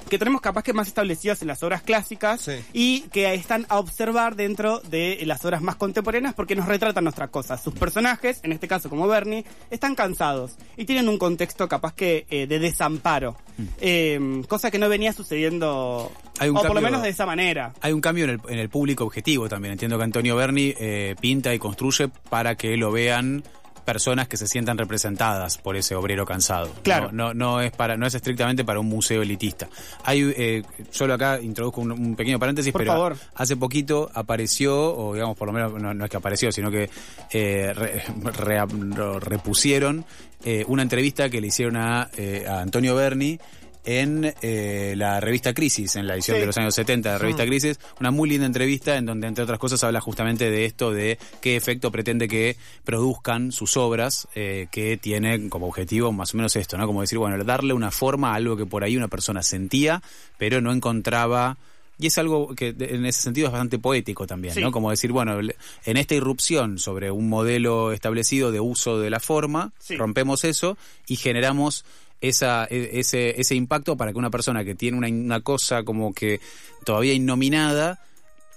que 0.08 0.18
tenemos 0.18 0.40
capaz 0.40 0.62
que 0.62 0.72
más 0.72 0.88
establecidos 0.88 1.40
en 1.42 1.48
las 1.48 1.62
obras 1.62 1.82
clásicas 1.82 2.40
Sí. 2.42 2.52
y 2.72 3.00
que 3.12 3.32
están 3.34 3.66
a 3.68 3.78
observar 3.78 4.36
dentro 4.36 4.80
de 4.80 5.18
las 5.24 5.44
obras 5.44 5.62
más 5.62 5.76
contemporáneas 5.76 6.34
porque 6.34 6.54
nos 6.56 6.66
retratan 6.66 7.04
nuestras 7.04 7.30
cosas. 7.30 7.62
Sus 7.62 7.74
personajes, 7.74 8.40
en 8.42 8.52
este 8.52 8.68
caso 8.68 8.90
como 8.90 9.06
Bernie, 9.08 9.44
están 9.70 9.94
cansados 9.94 10.56
y 10.76 10.84
tienen 10.84 11.08
un 11.08 11.18
contexto 11.18 11.68
capaz 11.68 11.94
que 11.94 12.26
eh, 12.30 12.46
de 12.46 12.58
desamparo, 12.58 13.36
Eh, 13.80 14.42
cosa 14.48 14.70
que 14.70 14.78
no 14.78 14.88
venía 14.88 15.12
sucediendo, 15.12 16.10
Hay 16.38 16.48
un 16.48 16.56
o 16.56 16.60
por 16.60 16.70
lo 16.70 16.74
cambio- 16.74 16.90
menos 16.90 17.02
de 17.02 17.10
esa 17.10 17.26
manera. 17.26 17.74
Hay 17.80 17.92
un 17.92 18.00
cambio 18.00 18.24
en 18.24 18.30
el, 18.30 18.40
en 18.48 18.58
el 18.58 18.68
público 18.68 19.04
objetivo 19.04 19.48
también. 19.48 19.72
Entiendo 19.72 19.98
que 19.98 20.04
Antonio 20.04 20.34
Berni 20.36 20.74
eh, 20.78 21.14
pinta 21.20 21.52
y 21.54 21.58
construye 21.58 22.08
para 22.30 22.54
que 22.56 22.76
lo 22.76 22.90
vean 22.90 23.44
personas 23.82 24.28
que 24.28 24.36
se 24.36 24.46
sientan 24.46 24.78
representadas 24.78 25.58
por 25.58 25.76
ese 25.76 25.94
obrero 25.94 26.24
cansado. 26.24 26.70
Claro. 26.82 27.10
No, 27.12 27.34
no, 27.34 27.34
no 27.34 27.60
es 27.60 27.72
para, 27.72 27.96
no 27.96 28.06
es 28.06 28.14
estrictamente 28.14 28.64
para 28.64 28.80
un 28.80 28.88
museo 28.88 29.22
elitista. 29.22 29.68
Hay, 30.04 30.32
eh, 30.36 30.62
solo 30.90 31.14
acá 31.14 31.40
introduzco 31.40 31.80
un, 31.80 31.92
un 31.92 32.16
pequeño 32.16 32.38
paréntesis, 32.38 32.72
Por 32.72 32.80
pero 32.82 32.92
favor. 32.92 33.16
hace 33.34 33.56
poquito 33.56 34.10
apareció, 34.14 34.94
o 34.96 35.14
digamos 35.14 35.36
por 35.36 35.48
lo 35.48 35.52
menos 35.52 35.72
no, 35.80 35.92
no 35.92 36.04
es 36.04 36.10
que 36.10 36.16
apareció, 36.16 36.50
sino 36.52 36.70
que 36.70 36.88
eh, 37.32 37.72
re- 37.74 38.02
re- 38.32 38.66
lo 38.96 39.20
repusieron 39.20 40.04
eh, 40.44 40.64
una 40.68 40.82
entrevista 40.82 41.28
que 41.30 41.40
le 41.40 41.48
hicieron 41.48 41.76
a, 41.76 42.08
eh, 42.16 42.44
a 42.48 42.60
Antonio 42.60 42.94
Berni 42.96 43.38
en 43.84 44.34
eh, 44.42 44.94
la 44.96 45.20
revista 45.20 45.52
Crisis, 45.54 45.96
en 45.96 46.06
la 46.06 46.14
edición 46.14 46.36
Sí. 46.36 46.40
de 46.40 46.46
los 46.46 46.56
años 46.58 46.74
70 46.74 47.08
de 47.08 47.14
la 47.14 47.18
revista 47.18 47.44
Crisis, 47.46 47.78
una 48.00 48.10
muy 48.10 48.28
linda 48.28 48.46
entrevista 48.46 48.96
en 48.96 49.06
donde, 49.06 49.26
entre 49.26 49.44
otras 49.44 49.58
cosas, 49.58 49.82
habla 49.84 50.00
justamente 50.00 50.50
de 50.50 50.64
esto, 50.64 50.92
de 50.92 51.18
qué 51.40 51.56
efecto 51.56 51.90
pretende 51.90 52.28
que 52.28 52.56
produzcan 52.84 53.52
sus 53.52 53.76
obras, 53.76 54.28
eh, 54.34 54.68
que 54.70 54.96
tiene 54.96 55.48
como 55.48 55.66
objetivo 55.66 56.12
más 56.12 56.34
o 56.34 56.36
menos 56.36 56.54
esto, 56.56 56.76
¿no? 56.76 56.86
Como 56.86 57.00
decir, 57.00 57.18
bueno, 57.18 57.42
darle 57.44 57.72
una 57.74 57.90
forma 57.90 58.32
a 58.32 58.34
algo 58.34 58.56
que 58.56 58.66
por 58.66 58.84
ahí 58.84 58.96
una 58.96 59.08
persona 59.08 59.42
sentía, 59.42 60.02
pero 60.38 60.60
no 60.60 60.72
encontraba... 60.72 61.56
Y 61.98 62.06
es 62.06 62.18
algo 62.18 62.54
que 62.56 62.74
en 62.76 63.04
ese 63.06 63.20
sentido 63.22 63.46
es 63.46 63.52
bastante 63.52 63.78
poético 63.78 64.26
también, 64.26 64.54
Sí. 64.54 64.60
¿no? 64.60 64.72
Como 64.72 64.90
decir, 64.90 65.12
bueno, 65.12 65.38
en 65.38 65.96
esta 65.96 66.14
irrupción 66.14 66.78
sobre 66.78 67.12
un 67.12 67.28
modelo 67.28 67.92
establecido 67.92 68.50
de 68.50 68.58
uso 68.58 68.98
de 68.98 69.08
la 69.10 69.20
forma, 69.20 69.72
Sí. 69.78 69.96
rompemos 69.96 70.42
eso 70.44 70.76
y 71.06 71.14
generamos 71.16 71.84
e- 72.22 73.00
ese, 73.00 73.54
impacto 73.54 73.96
para 73.96 74.12
que 74.12 74.18
una 74.18 74.30
persona 74.30 74.64
que 74.64 74.74
tiene 74.74 74.96
una, 74.96 75.40
cosa 75.40 75.82
como 75.82 76.14
que 76.14 76.40
todavía 76.84 77.12
innominada 77.12 77.98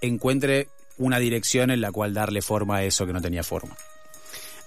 encuentre 0.02 0.70
una 0.98 1.20
dirección 1.20 1.72
en 1.72 1.82
la 1.82 1.92
cual 1.92 2.14
darle 2.14 2.42
forma 2.42 2.78
a 2.78 2.84
eso 2.84 3.06
que 3.06 3.14
no 3.14 3.22
tenía 3.22 3.44
forma. 3.44 3.76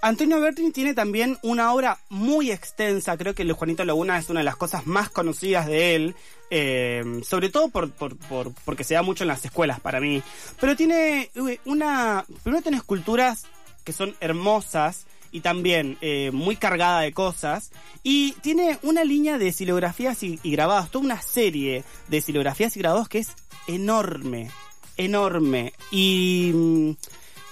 Antonio 0.01 0.41
Bertin 0.41 0.73
tiene 0.73 0.95
también 0.95 1.39
una 1.43 1.73
obra 1.73 1.99
muy 2.09 2.53
extensa, 2.53 3.17
creo 3.17 3.35
que 3.35 3.43
el 3.43 3.53
Juanito 3.53 3.85
Laguna 3.85 4.17
es 4.19 4.29
una 4.31 4.41
de 4.41 4.45
las 4.45 4.55
cosas 4.57 4.87
más 4.87 5.09
conocidas 5.11 5.67
de 5.67 5.97
él, 5.97 6.15
eh, 6.51 7.03
sobre 7.25 7.49
todo 7.49 7.69
por, 7.69 7.91
por, 7.91 8.17
por- 8.17 8.53
porque 8.65 8.85
se 8.85 8.95
da 8.95 9.03
mucho 9.03 9.25
en 9.25 9.29
las 9.29 9.45
escuelas 9.45 9.81
para 9.81 10.01
mí. 10.01 10.23
Pero 10.61 10.77
tiene 10.77 11.31
uy, 11.35 11.59
una... 11.65 12.25
Primero 12.45 12.63
tiene 12.63 12.77
esculturas 12.77 13.43
que 13.83 13.93
son 13.93 14.15
hermosas 14.21 15.07
y 15.33 15.41
también 15.41 15.99
eh, 16.01 16.31
muy 16.33 16.57
cargada 16.57 17.01
de 17.01 17.13
cosas. 17.13 17.71
Y 18.03 18.33
tiene 18.43 18.79
una 18.83 19.05
línea 19.05 19.39
de 19.39 19.53
silografías 19.53 20.23
y, 20.23 20.39
y 20.43 20.51
grabados, 20.51 20.91
toda 20.91 21.05
una 21.05 21.23
serie 21.23 21.85
de 22.09 22.21
silografías 22.21 22.77
y 22.77 22.81
grabados 22.81 23.09
que 23.09 23.19
es 23.19 23.29
enorme, 23.67 24.51
enorme. 24.97 25.73
Y... 25.91 26.97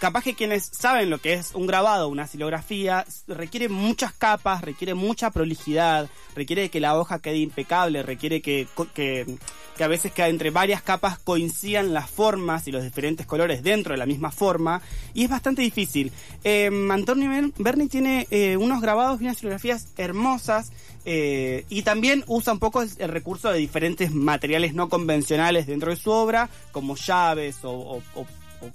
capaz 0.00 0.22
que 0.24 0.34
quienes 0.34 0.70
saben 0.78 1.08
lo 1.10 1.18
que 1.18 1.34
es 1.34 1.52
un 1.54 1.66
grabado, 1.66 2.08
una 2.08 2.26
silografía, 2.26 3.04
requiere 3.26 3.68
muchas 3.68 4.12
capas, 4.12 4.60
requiere 4.62 4.94
mucha 4.94 5.30
prolijidad, 5.30 6.08
requiere 6.34 6.68
que 6.68 6.80
la 6.80 6.98
hoja 6.98 7.20
quede 7.20 7.38
impecable, 7.38 8.02
requiere 8.02 8.42
que, 8.42 8.66
que, 8.94 9.36
a 9.82 9.86
veces 9.88 10.12
que 10.12 10.24
entre 10.26 10.50
varias 10.50 10.82
capas 10.82 11.18
coincidan 11.18 11.94
las 11.94 12.10
formas 12.10 12.66
y 12.68 12.72
los 12.72 12.82
diferentes 12.82 13.26
colores 13.26 13.62
dentro 13.62 13.92
de 13.92 13.98
la 13.98 14.06
misma 14.06 14.30
forma, 14.30 14.82
y 15.14 15.24
es 15.24 15.30
bastante 15.30 15.62
difícil. 15.62 16.12
Eh, 16.44 16.70
Antonio 16.90 17.30
Ber- 17.30 17.52
Berni 17.56 17.88
tiene 17.88 18.26
eh, 18.30 18.56
unos 18.56 18.80
grabados 18.82 19.20
y 19.20 19.24
unas 19.24 19.38
silografías 19.38 19.88
hermosas, 19.96 20.72
eh, 21.04 21.64
y 21.68 21.82
también 21.82 22.24
usa 22.26 22.52
un 22.52 22.58
poco 22.58 22.82
el 22.82 23.08
recurso 23.08 23.50
de 23.50 23.58
diferentes 23.58 24.10
materiales 24.12 24.74
no 24.74 24.88
convencionales 24.88 25.66
dentro 25.66 25.90
de 25.90 25.96
su 25.96 26.10
obra, 26.10 26.48
como 26.72 26.96
llaves 26.96 27.58
o- 27.62 28.02
o- 28.14 28.26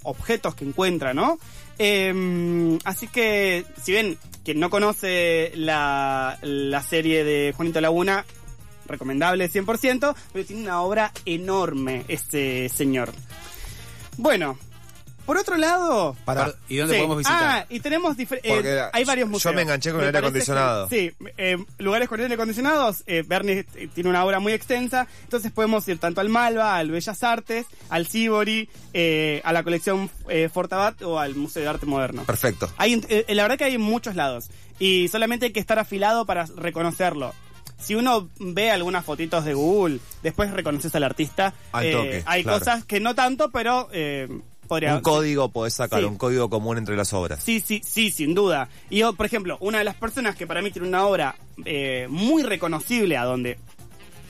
objetos 0.02 0.54
que 0.54 0.64
encuentra, 0.64 1.14
¿no? 1.14 1.38
Eh, 1.78 2.78
así 2.84 3.08
que, 3.08 3.64
si 3.82 3.92
bien 3.92 4.18
quien 4.44 4.60
no 4.60 4.70
conoce 4.70 5.52
la, 5.54 6.38
la 6.42 6.82
serie 6.82 7.24
de 7.24 7.52
Juanito 7.56 7.80
Laguna, 7.80 8.24
recomendable 8.86 9.50
100%, 9.50 10.14
pero 10.32 10.44
tiene 10.44 10.62
una 10.62 10.82
obra 10.82 11.12
enorme 11.24 12.04
este 12.08 12.68
señor. 12.68 13.12
Bueno, 14.16 14.58
por 15.26 15.36
otro 15.36 15.56
lado... 15.56 16.16
Para. 16.24 16.54
¿Y 16.68 16.76
dónde 16.76 16.94
Sí. 16.94 16.98
podemos 17.00 17.18
visitar? 17.18 17.42
Ah, 17.42 17.66
y 17.68 17.80
tenemos 17.80 18.16
diferentes. 18.16 18.52
Porque 18.52 18.82
hay 18.92 19.04
varios 19.04 19.28
yo 19.28 19.30
museos. 19.32 19.54
me 19.54 19.62
enganché 19.62 19.90
con 19.92 20.00
el 20.00 20.06
aire 20.06 20.18
acondicionado. 20.18 20.88
que- 20.88 21.10
sí, 21.18 21.26
eh, 21.36 21.56
lugares 21.78 22.08
con 22.08 22.20
aire 22.20 22.34
acondicionados. 22.34 23.02
Eh, 23.06 23.22
Bernie 23.26 23.64
eh, 23.74 23.88
tiene 23.94 24.10
una 24.10 24.24
obra 24.24 24.40
muy 24.40 24.52
extensa, 24.52 25.06
entonces 25.24 25.52
podemos 25.52 25.86
ir 25.88 25.98
tanto 25.98 26.20
al 26.20 26.28
Malva, 26.28 26.76
al 26.76 26.90
Bellas 26.90 27.22
Artes, 27.22 27.66
al 27.88 28.06
Sibori, 28.06 28.68
eh, 28.92 29.40
a 29.44 29.52
la 29.52 29.62
colección 29.62 30.10
eh, 30.28 30.48
Fortabat 30.52 31.02
o 31.02 31.18
al 31.18 31.34
Museo 31.34 31.62
de 31.62 31.68
Arte 31.68 31.86
Moderno. 31.86 32.24
Perfecto. 32.24 32.70
Hay, 32.76 33.00
eh, 33.08 33.24
la 33.28 33.42
verdad 33.42 33.58
que 33.58 33.64
hay 33.64 33.74
en 33.74 33.80
muchos 33.80 34.16
lados 34.16 34.50
y 34.78 35.08
solamente 35.08 35.46
hay 35.46 35.52
que 35.52 35.60
estar 35.60 35.78
afilado 35.78 36.26
para 36.26 36.46
reconocerlo. 36.56 37.32
Si 37.78 37.96
uno 37.96 38.28
ve 38.38 38.70
algunas 38.70 39.04
fotitos 39.04 39.44
de 39.44 39.54
Google, 39.54 39.98
después 40.22 40.52
reconoces 40.52 40.94
al 40.94 41.02
artista. 41.02 41.52
Al 41.72 41.86
eh, 41.86 41.92
toque, 41.92 42.22
hay 42.26 42.42
claro. 42.44 42.58
cosas 42.60 42.84
que 42.84 43.00
no 43.00 43.14
tanto, 43.16 43.50
pero 43.50 43.88
eh, 43.92 44.28
podría. 44.68 44.94
Un 44.96 45.02
código 45.02 45.48
podés 45.50 45.74
sacar, 45.74 46.00
Sí. 46.00 46.04
un 46.06 46.16
código 46.16 46.48
común 46.50 46.78
entre 46.78 46.96
las 46.96 47.12
obras. 47.12 47.42
Sí, 47.42 47.60
sí, 47.60 47.80
sí, 47.84 48.10
sin 48.10 48.34
duda. 48.34 48.68
Y 48.90 48.98
yo, 48.98 49.12
por 49.12 49.26
ejemplo, 49.26 49.56
una 49.60 49.78
de 49.78 49.84
las 49.84 49.94
personas 49.96 50.36
que 50.36 50.46
para 50.46 50.62
mí 50.62 50.70
tiene 50.70 50.88
una 50.88 51.06
obra 51.06 51.34
eh, 51.64 52.06
muy 52.10 52.42
reconocible 52.42 53.16
a 53.16 53.24
donde 53.24 53.58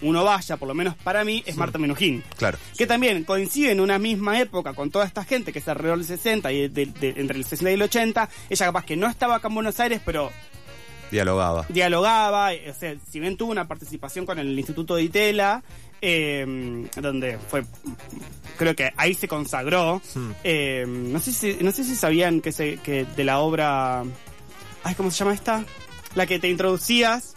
uno 0.04 0.24
vaya, 0.24 0.56
por 0.56 0.66
lo 0.66 0.74
menos 0.74 0.96
para 0.96 1.24
mí, 1.24 1.44
es 1.46 1.56
Marta 1.56 1.78
Menujín. 1.78 2.24
Claro. 2.36 2.58
Que 2.76 2.88
también 2.88 3.22
coincide 3.22 3.70
en 3.70 3.78
una 3.80 4.00
misma 4.00 4.40
época 4.40 4.74
con 4.74 4.90
toda 4.90 5.04
esta 5.04 5.22
gente 5.24 5.52
que 5.52 5.60
es 5.60 5.68
alrededor 5.68 5.98
del 5.98 6.06
60 6.08 6.50
y 6.52 6.66
de- 6.68 6.86
de- 6.86 7.14
entre 7.18 7.38
el 7.38 7.44
60 7.44 7.70
y 7.70 7.74
el 7.74 7.82
80. 7.82 8.28
Ella 8.50 8.66
capaz 8.66 8.84
que 8.84 8.96
no 8.96 9.06
estaba 9.06 9.36
acá 9.36 9.46
en 9.46 9.54
Buenos 9.54 9.78
Aires, 9.78 10.00
pero 10.04 10.32
Dialogaba. 11.10 11.66
dialogaba, 11.68 12.52
eh, 12.54 12.70
o 12.70 12.74
sea, 12.74 12.96
si 13.10 13.20
bien 13.20 13.36
tuvo 13.36 13.52
una 13.52 13.68
participación 13.68 14.24
con 14.26 14.38
el 14.38 14.58
Instituto 14.58 14.96
de 14.96 15.02
Itela, 15.04 15.62
eh, 16.02 16.88
donde 17.00 17.38
fue, 17.38 17.62
creo 18.58 18.74
que 18.74 18.92
ahí 18.96 19.14
se 19.14 19.28
consagró. 19.28 20.02
Eh, 20.42 20.84
no 20.86 21.20
sé 21.20 21.32
si, 21.32 21.56
no 21.60 21.70
sé 21.70 21.84
si 21.84 21.94
sabían 21.94 22.40
que 22.40 22.50
se, 22.52 22.76
que 22.78 23.04
de 23.04 23.24
la 23.24 23.38
obra, 23.38 24.02
ay, 24.82 24.94
¿cómo 24.96 25.10
se 25.10 25.18
llama 25.18 25.32
esta? 25.32 25.64
La 26.14 26.26
que 26.26 26.38
te 26.40 26.48
introducías. 26.48 27.34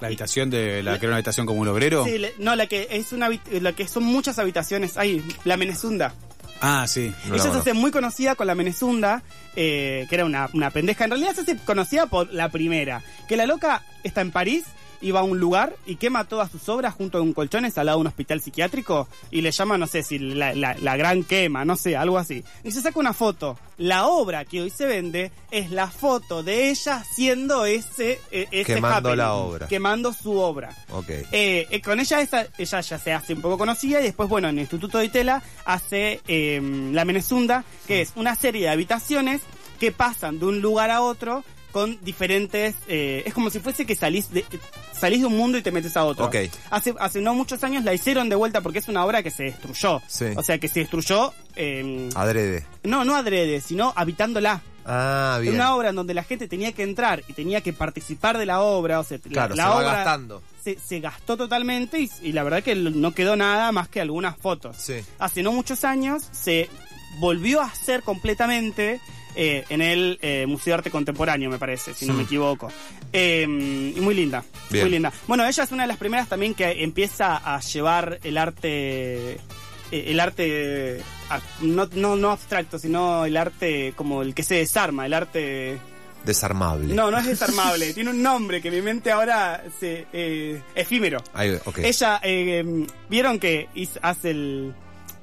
La 0.00 0.08
habitación 0.08 0.50
de 0.50 0.82
la 0.82 0.98
que 0.98 1.06
era 1.06 1.12
una 1.12 1.16
habitación 1.16 1.46
como 1.46 1.60
un 1.60 1.68
obrero. 1.68 2.04
Sí, 2.04 2.20
no, 2.38 2.54
la 2.54 2.66
que 2.66 2.88
es 2.90 3.12
una, 3.12 3.30
la 3.50 3.72
que 3.72 3.88
son 3.88 4.04
muchas 4.04 4.38
habitaciones, 4.38 4.98
ahí, 4.98 5.24
la 5.44 5.56
Menezunda. 5.56 6.14
Ah, 6.60 6.86
sí. 6.86 7.12
No 7.26 7.36
la 7.36 7.42
Ella 7.42 7.52
se 7.52 7.58
hace 7.58 7.72
muy 7.72 7.90
conocida 7.90 8.34
con 8.34 8.46
la 8.46 8.54
Menezunda, 8.54 9.22
eh, 9.56 10.06
que 10.08 10.14
era 10.14 10.24
una, 10.24 10.48
una 10.52 10.70
pendeja. 10.70 11.04
En 11.04 11.10
realidad 11.10 11.34
se 11.34 11.40
hace 11.40 11.56
conocida 11.56 12.06
por 12.06 12.32
la 12.32 12.50
primera. 12.50 13.02
Que 13.26 13.36
la 13.36 13.46
loca 13.46 13.82
está 14.04 14.20
en 14.20 14.30
París 14.30 14.64
va 15.10 15.20
a 15.20 15.24
un 15.24 15.38
lugar 15.38 15.74
y 15.86 15.96
quema 15.96 16.24
todas 16.24 16.50
sus 16.50 16.68
obras 16.68 16.94
junto 16.94 17.18
a 17.18 17.20
un 17.22 17.32
colchones 17.32 17.76
al 17.78 17.86
lado 17.86 17.98
de 17.98 18.02
un 18.02 18.06
hospital 18.06 18.40
psiquiátrico 18.40 19.08
y 19.30 19.40
le 19.40 19.50
llama, 19.50 19.76
no 19.78 19.86
sé 19.86 20.02
si 20.02 20.18
la, 20.18 20.54
la- 20.54 20.76
la 20.78 20.96
gran 20.96 21.24
quema, 21.24 21.64
no 21.64 21.76
sé, 21.76 21.96
algo 21.96 22.18
así. 22.18 22.44
Y 22.64 22.70
se 22.70 22.80
saca 22.82 23.00
una 23.00 23.12
foto. 23.12 23.58
La 23.78 24.06
obra 24.06 24.44
que 24.44 24.62
hoy 24.62 24.70
se 24.70 24.86
vende 24.86 25.32
es 25.50 25.70
la 25.70 25.88
foto 25.88 26.42
de 26.42 26.70
ella 26.70 26.96
haciendo 26.96 27.64
ese, 27.66 28.20
eh, 28.30 28.46
ese 28.52 28.74
Quemando 28.74 28.96
happening, 29.08 29.16
la 29.18 29.32
obra. 29.34 29.66
Quemando 29.68 30.12
su 30.12 30.38
obra. 30.38 30.76
Ok. 30.90 31.08
Eh, 31.08 31.66
eh, 31.70 31.80
con 31.82 31.98
ella 31.98 32.20
esa, 32.20 32.46
ella 32.58 32.80
ya 32.80 32.98
se 32.98 33.12
hace 33.12 33.34
un 33.34 33.40
poco 33.40 33.58
conocida 33.58 34.00
y 34.00 34.04
después, 34.04 34.28
bueno, 34.28 34.48
en 34.48 34.56
el 34.56 34.60
Instituto 34.62 34.98
de 34.98 35.06
Itela 35.06 35.42
hace 35.64 36.20
eh, 36.28 36.60
La 36.92 37.04
Menezunda, 37.04 37.64
que 37.88 38.02
es 38.02 38.12
una 38.14 38.34
serie 38.36 38.62
de 38.62 38.68
habitaciones 38.68 39.40
que 39.80 39.90
pasan 39.90 40.38
de 40.38 40.44
un 40.46 40.60
lugar 40.60 40.90
a 40.92 41.02
otro 41.02 41.42
con 41.72 41.98
diferentes... 42.04 42.74
eh, 42.86 43.22
es 43.26 43.34
como 43.34 43.50
si 43.50 43.58
fuese 43.58 43.84
que 43.86 43.94
salís 43.96 44.30
de, 44.30 44.44
salís 44.98 45.20
de 45.20 45.26
un 45.26 45.36
mundo 45.36 45.58
y 45.58 45.62
te 45.62 45.72
metes 45.72 45.96
a 45.96 46.04
otro. 46.04 46.26
Ok. 46.26 46.36
Hace, 46.70 46.94
hace 47.00 47.20
no 47.20 47.34
muchos 47.34 47.64
años 47.64 47.82
la 47.84 47.92
hicieron 47.94 48.28
de 48.28 48.36
vuelta 48.36 48.60
porque 48.60 48.78
es 48.78 48.88
una 48.88 49.04
obra 49.04 49.22
que 49.22 49.30
se 49.30 49.44
destruyó. 49.44 50.00
Sí. 50.06 50.26
O 50.36 50.42
sea, 50.42 50.58
que 50.58 50.68
se 50.68 50.80
destruyó... 50.80 51.32
eh, 51.56 52.08
Adrede. 52.14 52.64
no, 52.84 53.04
no 53.04 53.16
adrede, 53.16 53.60
sino 53.60 53.92
habitándola. 53.96 54.62
Ah, 54.84 55.38
bien. 55.40 55.54
Una 55.54 55.74
obra 55.76 55.90
en 55.90 55.94
donde 55.96 56.12
la 56.12 56.24
gente 56.24 56.48
tenía 56.48 56.72
que 56.72 56.82
entrar 56.82 57.22
y 57.28 57.32
tenía 57.34 57.60
que 57.60 57.72
participar 57.72 58.36
de 58.36 58.46
la 58.46 58.60
obra. 58.62 58.98
O 59.00 59.04
sea, 59.04 59.18
la- 59.24 59.30
Claro, 59.30 59.54
la, 59.54 59.62
se 59.64 59.68
va 59.70 59.76
obra 59.76 59.92
gastando. 59.92 60.42
Se, 60.62 60.76
se 60.78 60.98
gastó 61.00 61.36
totalmente 61.36 62.00
y, 62.00 62.10
y 62.22 62.32
la 62.32 62.42
verdad 62.42 62.62
que 62.64 62.74
no 62.74 63.14
quedó 63.14 63.36
nada 63.36 63.70
más 63.72 63.88
que 63.88 64.00
algunas 64.00 64.36
fotos. 64.36 64.76
Sí. 64.78 64.94
Hace 65.20 65.42
no 65.44 65.52
muchos 65.52 65.84
años 65.84 66.24
se 66.32 66.68
volvió 67.20 67.60
a 67.60 67.66
hacer 67.66 68.02
completamente 68.02 69.00
eh, 69.34 69.64
en 69.68 69.82
el 69.82 70.18
eh, 70.22 70.46
Museo 70.46 70.72
de 70.72 70.78
Arte 70.78 70.90
Contemporáneo, 70.90 71.50
me 71.50 71.58
parece, 71.58 71.94
si 71.94 72.06
no 72.06 72.14
me 72.14 72.24
equivoco. 72.24 72.70
Eh, 73.12 73.46
muy 73.46 74.14
linda, 74.14 74.44
Bien. 74.70 74.84
muy 74.84 74.90
linda. 74.90 75.12
Bueno, 75.26 75.46
ella 75.46 75.64
es 75.64 75.72
una 75.72 75.82
de 75.84 75.88
las 75.88 75.98
primeras 75.98 76.28
también 76.28 76.54
que 76.54 76.82
empieza 76.82 77.36
a 77.36 77.60
llevar 77.60 78.18
el 78.22 78.38
arte 78.38 79.38
eh, 79.92 80.04
el 80.10 80.18
arte 80.20 81.02
no, 81.60 81.86
no, 81.94 82.16
no 82.16 82.30
abstracto, 82.30 82.78
sino 82.78 83.26
el 83.26 83.36
arte 83.36 83.92
como 83.94 84.22
el 84.22 84.34
que 84.34 84.42
se 84.42 84.56
desarma, 84.56 85.06
el 85.06 85.12
arte... 85.12 85.78
Desarmable. 86.24 86.94
No, 86.94 87.10
no 87.10 87.18
es 87.18 87.26
desarmable, 87.26 87.92
tiene 87.94 88.10
un 88.10 88.22
nombre 88.22 88.62
que 88.62 88.70
mi 88.70 88.80
mente 88.80 89.10
ahora 89.10 89.62
se... 89.78 90.06
eh, 90.12 90.62
efímero. 90.74 91.22
Ahí, 91.34 91.58
ok. 91.64 91.78
Ella, 91.78 92.20
eh, 92.22 92.86
vieron 93.10 93.38
que 93.38 93.68
hace 94.00 94.30
el, 94.30 94.74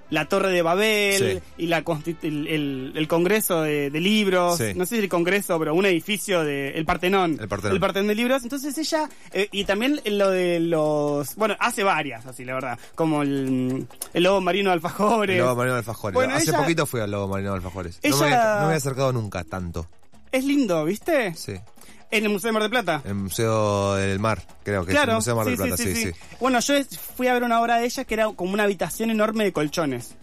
la 0.10 0.26
Torre 0.26 0.52
de 0.52 0.62
Babel 0.62 1.42
Sí. 1.58 1.64
y 1.64 1.68
la 1.68 1.84
el, 2.24 2.48
el- 2.48 2.94
el 2.96 3.08
Congreso 3.08 3.62
de, 3.62 3.90
de 3.90 4.00
Libros, 4.00 4.58
Sí. 4.58 4.74
no 4.76 4.86
sé 4.86 4.96
si 4.98 5.02
el 5.04 5.10
Congreso, 5.10 5.58
pero 5.60 5.74
un 5.76 5.86
edificio 5.86 6.44
de 6.44 6.70
el 6.72 6.86
Partenón. 6.86 7.38
El 7.40 7.48
Partenón. 7.48 8.08
de 8.08 8.16
Libros. 8.16 8.44
Entonces 8.44 8.78
ella, 8.78 9.10
eh, 9.32 9.48
y 9.52 9.66
también 9.66 10.02
lo 10.06 10.30
de 10.32 10.60
los, 10.60 11.36
bueno, 11.36 11.56
hace 11.60 11.84
varias, 11.84 12.26
así 12.26 12.44
la 12.46 12.54
verdad, 12.56 12.80
como 12.96 13.22
el, 13.22 13.88
el 14.14 14.24
Lobo 14.24 14.42
Marino 14.42 14.70
de 14.70 14.74
Alfajores. 14.76 15.36
El 15.36 15.42
Lobo 15.44 15.56
Marino 15.56 15.74
de 15.74 15.80
Alfajores. 15.80 16.14
Bueno, 16.16 16.34
Hace 16.36 16.50
ella- 16.50 16.60
poquito 16.60 16.86
fui 16.86 17.02
al 17.02 17.12
Lobo 17.12 17.28
Marino 17.28 17.52
de 17.52 17.58
Alfajores. 17.58 18.00
No, 18.04 18.18
me 18.18 18.30
no 18.30 18.36
me 18.36 18.36
había 18.36 18.78
acercado 18.78 19.12
nunca 19.14 19.44
tanto. 19.44 19.88
Es 20.32 20.44
lindo, 20.46 20.86
¿viste? 20.86 21.34
Sí. 21.36 21.54
En 22.12 22.24
el 22.24 22.30
Museo 22.30 22.48
de 22.50 22.54
Mar 22.54 22.62
del 22.64 22.72
Plata. 22.72 23.02
El 23.06 23.16
Museo 23.16 23.94
del 23.96 24.20
Mar, 24.20 24.42
creo 24.64 24.84
que 24.86 24.92
es 24.92 24.98
el 24.98 25.04
Claro, 25.04 25.16
Museo 25.18 25.34
de 25.34 25.38
Mar 25.38 25.46
del 25.46 25.56
sí, 25.58 25.62
Plata, 25.62 25.78
sí, 25.78 25.84
sí, 25.84 25.96
sí, 25.96 26.02
sí. 26.08 26.12
sí. 26.14 26.36
Bueno, 26.40 26.60
yo 26.60 26.74
es- 26.76 26.98
fui 26.98 27.28
a 27.28 27.34
ver 27.34 27.44
una 27.44 27.62
obra 27.62 27.78
de 27.78 27.86
ella 27.86 28.04
que 28.04 28.14
era 28.16 28.26
como 28.32 28.54
una 28.54 28.64
habitación 28.64 29.12
enorme 29.12 29.44
de 29.44 29.54
colchones. 29.54 30.16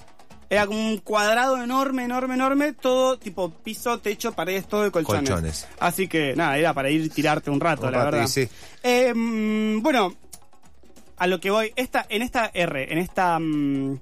Era 0.48 0.66
como 0.66 0.78
un 0.78 0.98
cuadrado 0.98 1.60
enorme, 1.62 2.04
enorme, 2.04 2.34
enorme, 2.34 2.72
todo 2.72 3.18
tipo 3.18 3.50
piso, 3.50 3.98
techo, 3.98 4.32
paredes, 4.32 4.66
todo 4.68 4.82
de 4.84 4.90
colchones. 4.92 5.28
Colchones. 5.30 5.66
Así 5.80 6.06
que 6.08 6.34
nada, 6.36 6.56
era 6.58 6.72
para 6.74 6.88
ir 6.90 7.02
y 7.04 7.08
tirarte 7.08 7.50
un 7.50 7.58
rato, 7.60 7.86
Un 7.86 7.92
la 7.92 7.98
rato, 7.98 8.10
verdad. 8.12 8.26
sí. 8.28 8.48
Eh, 8.82 9.12
bueno, 9.80 10.14
a 11.18 11.26
lo 11.26 11.40
que 11.40 11.50
voy, 11.50 11.72
esta, 11.76 12.06
en 12.08 12.22
esta 12.22 12.50
R, 12.52 12.92
en 12.92 12.98
esta... 12.98 13.38
mm, 13.38 13.98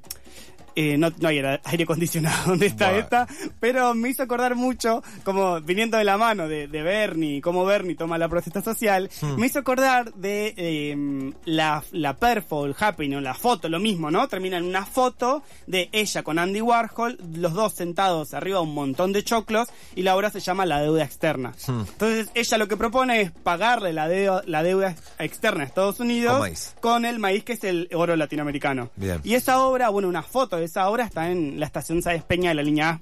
eh, 0.76 0.96
no, 0.98 1.10
no 1.18 1.28
hay 1.28 1.38
aire 1.38 1.84
acondicionado 1.84 2.44
donde 2.50 2.66
está 2.66 2.96
esta, 2.96 3.26
pero 3.60 3.94
me 3.94 4.10
hizo 4.10 4.22
acordar 4.22 4.54
mucho, 4.54 5.02
como 5.24 5.60
viniendo 5.60 5.96
de 5.96 6.04
la 6.04 6.16
mano 6.16 6.48
de, 6.48 6.68
de 6.68 6.82
Bernie, 6.82 7.40
cómo 7.40 7.64
Bernie 7.64 7.96
toma 7.96 8.18
la 8.18 8.28
protesta 8.28 8.62
social, 8.62 9.10
Hmm. 9.20 9.38
me 9.38 9.46
hizo 9.46 9.58
acordar 9.58 10.12
de 10.14 10.54
eh, 10.56 11.32
la, 11.44 11.82
la 11.92 12.16
perfo, 12.16 12.66
el 12.66 12.74
happening, 12.78 13.20
la 13.22 13.34
foto, 13.34 13.68
lo 13.68 13.80
mismo, 13.80 14.10
¿no? 14.10 14.28
Termina 14.28 14.58
en 14.58 14.64
una 14.64 14.84
foto 14.84 15.42
de 15.66 15.88
ella 15.92 16.22
con 16.22 16.38
Andy 16.38 16.60
Warhol, 16.60 17.18
los 17.34 17.52
dos 17.54 17.74
sentados 17.74 18.34
arriba 18.34 18.58
de 18.58 18.64
un 18.64 18.74
montón 18.74 19.12
de 19.12 19.22
choclos, 19.22 19.68
y 19.94 20.02
la 20.02 20.16
obra 20.16 20.30
se 20.30 20.40
llama 20.40 20.66
La 20.66 20.80
deuda 20.80 21.04
externa. 21.04 21.52
Hmm. 21.66 21.80
Entonces 21.80 22.30
ella 22.34 22.58
lo 22.58 22.68
que 22.68 22.76
propone 22.76 23.20
es 23.20 23.30
pagarle 23.30 23.92
la 23.92 24.08
deuda, 24.08 24.42
la 24.46 24.62
deuda 24.62 24.94
externa 25.18 25.64
a 25.64 25.66
Estados 25.66 26.00
Unidos 26.00 26.74
Con 26.80 27.04
el 27.04 27.18
maíz 27.18 27.44
que 27.44 27.54
es 27.54 27.64
el 27.64 27.88
oro 27.94 28.16
latinoamericano. 28.16 28.90
Bien. 28.96 29.20
Y 29.24 29.34
esa 29.34 29.60
obra, 29.60 29.88
bueno, 29.88 30.08
una 30.08 30.22
foto 30.22 30.56
de 30.56 30.63
esa 30.64 30.88
obra 30.88 31.04
está 31.04 31.30
en 31.30 31.60
la 31.60 31.66
estación 31.66 32.02
Sáenz 32.02 32.24
Peña 32.24 32.50
de 32.50 32.54
la 32.54 32.62
línea 32.62 32.90
A. 32.90 33.00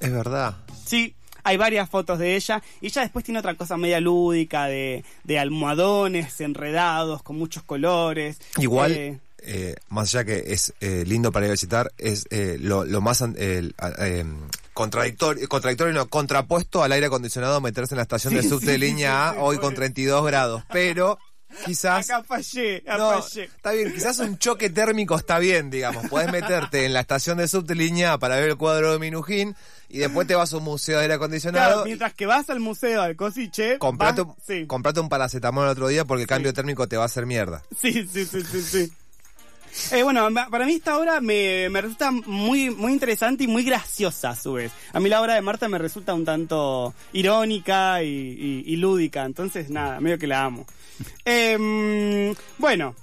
Es 0.00 0.12
verdad. 0.12 0.56
Sí, 0.84 1.14
hay 1.42 1.56
varias 1.56 1.88
fotos 1.88 2.18
de 2.18 2.36
ella. 2.36 2.62
Y 2.80 2.86
ella 2.86 3.02
después 3.02 3.24
tiene 3.24 3.38
otra 3.40 3.54
cosa 3.54 3.76
media 3.76 4.00
lúdica 4.00 4.66
de, 4.66 5.04
de 5.24 5.38
almohadones 5.38 6.40
enredados 6.40 7.22
con 7.22 7.36
muchos 7.36 7.62
colores. 7.62 8.38
Igual, 8.58 8.92
Eh, 8.92 9.18
eh, 9.46 9.74
más 9.88 10.14
allá 10.14 10.24
que 10.24 10.52
es 10.52 10.72
eh, 10.80 11.04
lindo 11.06 11.30
para 11.30 11.46
ir 11.46 11.50
a 11.50 11.52
visitar, 11.52 11.92
es 11.98 12.26
eh, 12.30 12.56
lo, 12.58 12.84
lo 12.84 13.00
más 13.02 13.22
eh, 13.36 13.72
contradictorio, 14.72 15.46
contradictorio 15.48 15.92
no, 15.92 16.08
contrapuesto 16.08 16.82
al 16.82 16.92
aire 16.92 17.06
acondicionado 17.06 17.60
meterse 17.60 17.94
en 17.94 17.98
la 17.98 18.02
estación 18.02 18.34
de 18.34 18.42
subte 18.42 18.72
sí, 18.72 18.78
línea 18.78 19.32
sí, 19.32 19.38
A 19.38 19.42
hoy 19.42 19.58
con 19.58 19.74
32 19.74 20.24
grados. 20.26 20.62
Pero 20.72 21.18
quizás... 21.64 22.10
acá 22.10 22.22
fallé, 22.24 22.78
acá 22.78 22.98
No, 22.98 23.22
fallé. 23.22 23.44
está 23.44 23.72
bien, 23.72 23.92
quizás 23.92 24.18
un 24.18 24.38
choque 24.38 24.70
térmico 24.70 25.16
está 25.16 25.38
bien, 25.38 25.70
digamos. 25.70 26.06
Puedes 26.08 26.30
meterte 26.32 26.84
en 26.84 26.92
la 26.92 27.00
estación 27.00 27.38
de 27.38 27.48
subte 27.48 27.74
línea 27.74 28.14
A 28.14 28.18
para 28.18 28.36
ver 28.36 28.50
el 28.50 28.56
cuadro 28.56 28.92
de 28.92 28.98
Minujín 28.98 29.54
y 29.88 29.98
después 29.98 30.26
te 30.26 30.34
vas 30.34 30.52
a 30.52 30.56
un 30.56 30.64
museo 30.64 30.96
de 30.98 31.02
aire 31.02 31.14
acondicionado. 31.14 31.66
Claro, 31.72 31.84
mientras 31.84 32.14
que 32.14 32.26
vas 32.26 32.48
al 32.50 32.60
museo 32.60 33.02
al 33.02 33.16
Cosiche, 33.16 33.78
Comprate, 33.78 34.22
vas- 34.22 34.30
un- 34.36 34.42
sí. 34.46 34.66
comprate 34.66 35.00
un 35.00 35.08
paracetamol 35.08 35.64
el 35.64 35.70
otro 35.70 35.88
día 35.88 36.04
porque 36.04 36.22
el 36.22 36.28
cambio 36.28 36.52
térmico 36.52 36.88
te 36.88 36.96
va 36.96 37.04
a 37.04 37.06
hacer 37.06 37.26
mierda. 37.26 37.62
Sí, 37.80 38.06
sí, 38.12 38.24
sí, 38.24 38.42
sí, 38.42 38.62
sí. 38.62 38.92
Eh, 39.90 40.02
bueno, 40.02 40.28
para 40.50 40.66
mí 40.66 40.74
esta 40.74 40.96
obra 40.98 41.20
me, 41.20 41.68
me 41.68 41.80
resulta 41.80 42.10
muy, 42.10 42.70
muy 42.70 42.92
interesante 42.92 43.44
y 43.44 43.46
muy 43.48 43.64
graciosa 43.64 44.30
a 44.30 44.36
su 44.36 44.52
vez. 44.54 44.70
A 44.92 45.00
mí 45.00 45.08
la 45.08 45.20
obra 45.20 45.34
de 45.34 45.42
Marta 45.42 45.68
me 45.68 45.78
resulta 45.78 46.14
un 46.14 46.24
tanto 46.24 46.94
irónica 47.12 48.02
y, 48.02 48.06
y- 48.08 48.64
y 48.66 48.76
lúdica, 48.76 49.24
entonces 49.24 49.70
nada, 49.70 50.00
medio 50.00 50.18
que 50.18 50.26
la 50.28 50.44
amo. 50.44 50.66
Em, 51.24 52.34
bueno, 52.58 52.94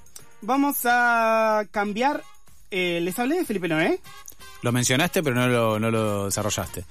vamos 0.42 0.78
a 0.86 1.64
cambiar. 1.72 2.24
eh, 2.70 3.00
¿Les 3.02 3.18
hablé 3.20 3.38
de 3.38 3.46
Felipe 3.46 3.68
Noé? 3.68 4.00
Lo 4.62 4.72
mencionaste, 4.72 5.22
pero 5.24 5.36
no 5.36 5.48
lo, 5.48 5.80
no 5.80 5.92
lo 5.92 6.26
desarrollaste. 6.26 6.86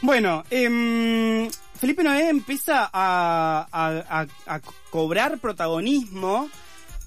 Bueno, 0.00 0.44
em, 0.50 1.50
Felipe 1.78 2.02
Noé 2.02 2.28
empieza 2.30 2.88
a, 2.92 3.66
a- 3.70 4.20
a- 4.22 4.54
a 4.54 4.60
cobrar 4.90 5.38
protagonismo 5.38 6.48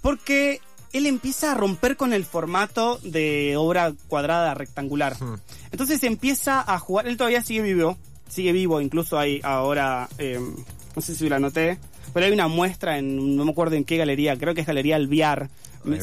porque 0.02 0.60
él 0.94 1.06
empieza 1.06 1.52
a 1.52 1.56
romper 1.56 1.98
con 1.98 2.14
el 2.14 2.26
formato 2.26 3.00
de 3.04 3.56
obra 3.58 3.94
cuadrada 4.08 4.54
rectangular. 4.54 5.16
Hmm. 5.22 5.36
Entonces 5.72 6.04
empieza 6.04 6.62
a 6.62 6.80
jugar, 6.80 7.08
él 7.08 7.18
todavía 7.18 7.42
sigue 7.42 7.62
vivo, 7.62 7.98
sigue 8.28 8.52
vivo, 8.52 8.82
incluso 8.82 9.18
hay 9.18 9.40
ahora, 9.44 10.10
em, 10.18 10.56
no 10.96 11.02
sé 11.02 11.16
si 11.16 11.30
la 11.30 11.40
noté, 11.40 11.78
pero 12.14 12.26
hay 12.26 12.32
una 12.32 12.48
muestra 12.48 12.98
en, 12.98 13.36
no 13.36 13.46
me 13.46 13.52
acuerdo 13.52 13.76
en 13.76 13.86
qué 13.86 13.98
galería, 13.98 14.38
creo 14.38 14.54
que 14.54 14.62
es 14.62 14.68
Galería 14.68 14.98
Alviar. 14.98 15.50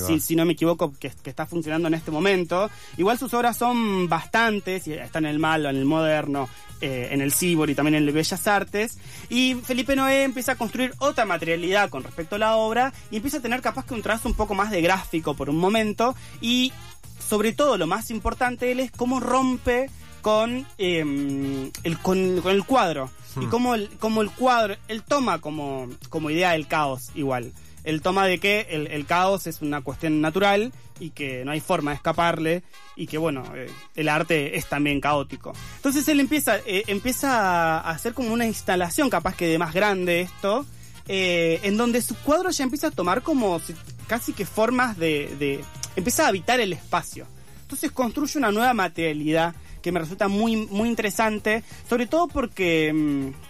Si, 0.07 0.21
si 0.21 0.37
no 0.37 0.45
me 0.45 0.53
equivoco, 0.53 0.93
que, 0.99 1.11
que 1.23 1.31
está 1.31 1.47
funcionando 1.47 1.89
en 1.89 1.95
este 1.95 2.11
momento. 2.11 2.71
Igual 2.97 3.19
sus 3.19 3.33
obras 3.35 3.57
son 3.57 4.09
bastantes, 4.09 4.87
están 4.87 5.25
en 5.25 5.31
el 5.33 5.39
malo, 5.39 5.69
en 5.71 5.77
el 5.77 5.85
moderno, 5.85 6.49
eh, 6.81 7.09
en 7.11 7.21
el 7.21 7.33
Cibor 7.33 7.71
y 7.71 7.75
también 7.75 7.97
en 7.97 8.07
el 8.07 8.13
Bellas 8.13 8.47
Artes. 8.47 8.99
Y 9.29 9.55
Felipe 9.55 9.97
Noé 9.97 10.23
empieza 10.23 10.53
a 10.53 10.57
construir 10.57 10.95
otra 10.99 11.25
materialidad 11.25 11.91
con 11.91 12.05
respecto 12.05 12.37
a 12.37 12.39
la 12.39 12.57
obra 12.57 12.93
y 13.11 13.17
empieza 13.17 13.39
a 13.39 13.41
tener 13.43 13.61
capaz 13.63 13.85
que 13.85 13.95
un 13.95 14.03
trazo 14.03 14.29
un 14.29 14.35
poco 14.35 14.55
más 14.55 14.71
de 14.71 14.81
gráfico 14.81 15.35
por 15.35 15.51
un 15.51 15.59
momento 15.59 16.15
y 16.41 16.73
sobre 17.19 17.53
todo 17.53 17.77
lo 17.77 17.87
más 17.87 18.11
importante 18.11 18.67
de 18.67 18.73
él 18.73 18.81
es 18.81 18.91
cómo 18.93 19.21
rompe 19.21 19.91
con, 20.23 20.67
eh, 20.79 21.71
el, 21.83 21.99
con, 21.99 22.41
con 22.41 22.53
el 22.53 22.65
cuadro. 22.65 23.11
Y 23.41 23.47
cómo 23.47 23.75
el, 23.75 23.89
cómo 24.01 24.23
el 24.23 24.31
cuadro, 24.31 24.77
él 24.89 25.05
toma 25.05 25.41
como, 25.41 25.89
como 26.09 26.31
idea 26.31 26.57
el 26.57 26.67
caos 26.67 27.11
igual. 27.15 27.53
Él 27.85 28.03
toma 28.03 28.27
de 28.27 28.39
que 28.39 28.67
el, 28.71 28.87
el 28.89 29.07
caos 29.07 29.47
es 29.47 29.63
una 29.63 29.81
cuestión 29.81 30.21
natural 30.21 30.73
y 31.01 31.11
que 31.11 31.45
no 31.45 31.53
hay 31.53 31.61
forma 31.61 31.93
de 31.93 31.97
escaparle 31.97 32.63
y 32.97 33.07
que 33.07 33.19
bueno, 33.19 33.45
eh, 33.55 33.71
el 33.95 34.09
arte 34.09 34.57
es 34.59 34.67
también 34.67 35.01
caótico. 35.01 35.53
Entonces 35.77 36.07
él 36.09 36.19
empieza, 36.21 36.59
eh, 36.67 36.83
empieza 36.89 37.79
a 37.79 37.91
hacer 37.91 38.15
como 38.15 38.33
una 38.33 38.47
instalación 38.47 39.09
capaz 39.09 39.37
que 39.37 39.47
de 39.47 39.59
más 39.59 39.73
grande 39.73 40.23
esto, 40.23 40.67
eh, 41.07 41.61
en 41.63 41.77
donde 41.77 42.03
su 42.03 42.15
cuadro 42.17 42.51
ya 42.51 42.65
empieza 42.65 42.89
a 42.89 42.91
tomar 42.91 43.23
como 43.23 43.59
si- 43.61 43.75
casi 44.07 44.33
que 44.33 44.45
formas 44.45 44.99
de, 44.99 45.35
de... 45.39 45.65
empieza 45.97 46.25
a 46.25 46.29
habitar 46.29 46.61
el 46.61 46.73
espacio. 46.73 47.27
Entonces 47.63 47.93
construye 47.93 48.39
una 48.39 48.51
nueva 48.51 48.75
materialidad 48.75 49.55
que 49.83 49.93
me 49.93 50.01
resulta 50.01 50.27
muy, 50.27 50.57
muy 50.57 50.89
interesante, 50.89 51.63
sobre 51.89 52.07
todo 52.07 52.27
porque 52.29 52.93
mm, 52.93 53.48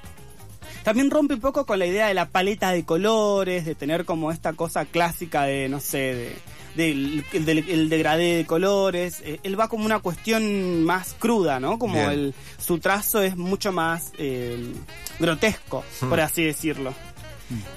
también 0.85 1.11
rompe 1.11 1.35
un 1.35 1.41
poco 1.41 1.67
con 1.67 1.79
la 1.79 1.87
idea 1.87 2.07
de 2.09 2.15
la 2.15 2.29
paleta 2.29 2.73
de 2.73 2.85
colores, 2.85 3.65
de 3.65 3.75
tener 3.75 4.05
como 4.05 4.31
esta 4.33 4.53
cosa 4.55 4.85
clásica 4.85 5.45
de, 5.45 5.69
no 5.69 5.81
sé, 5.81 5.99
de 5.99 6.37
del 6.77 7.25
el, 7.33 7.45
del- 7.45 7.69
el 7.69 7.89
degradé 7.89 8.37
de 8.37 8.47
colores. 8.47 9.21
Eh, 9.25 9.41
él 9.43 9.59
va 9.59 9.69
como 9.69 9.85
una 9.85 9.99
cuestión 9.99 10.85
más 10.85 11.15
cruda, 11.19 11.59
¿no? 11.59 11.79
Como 11.79 11.95
Bien. 11.95 12.11
el, 12.11 12.35
su 12.59 12.79
trazo 12.79 13.21
es 13.23 13.37
mucho 13.37 13.73
más 13.73 14.13
eh, 14.19 14.73
grotesco, 15.19 15.85
por 16.09 16.21
así 16.21 16.45
decirlo. 16.45 16.95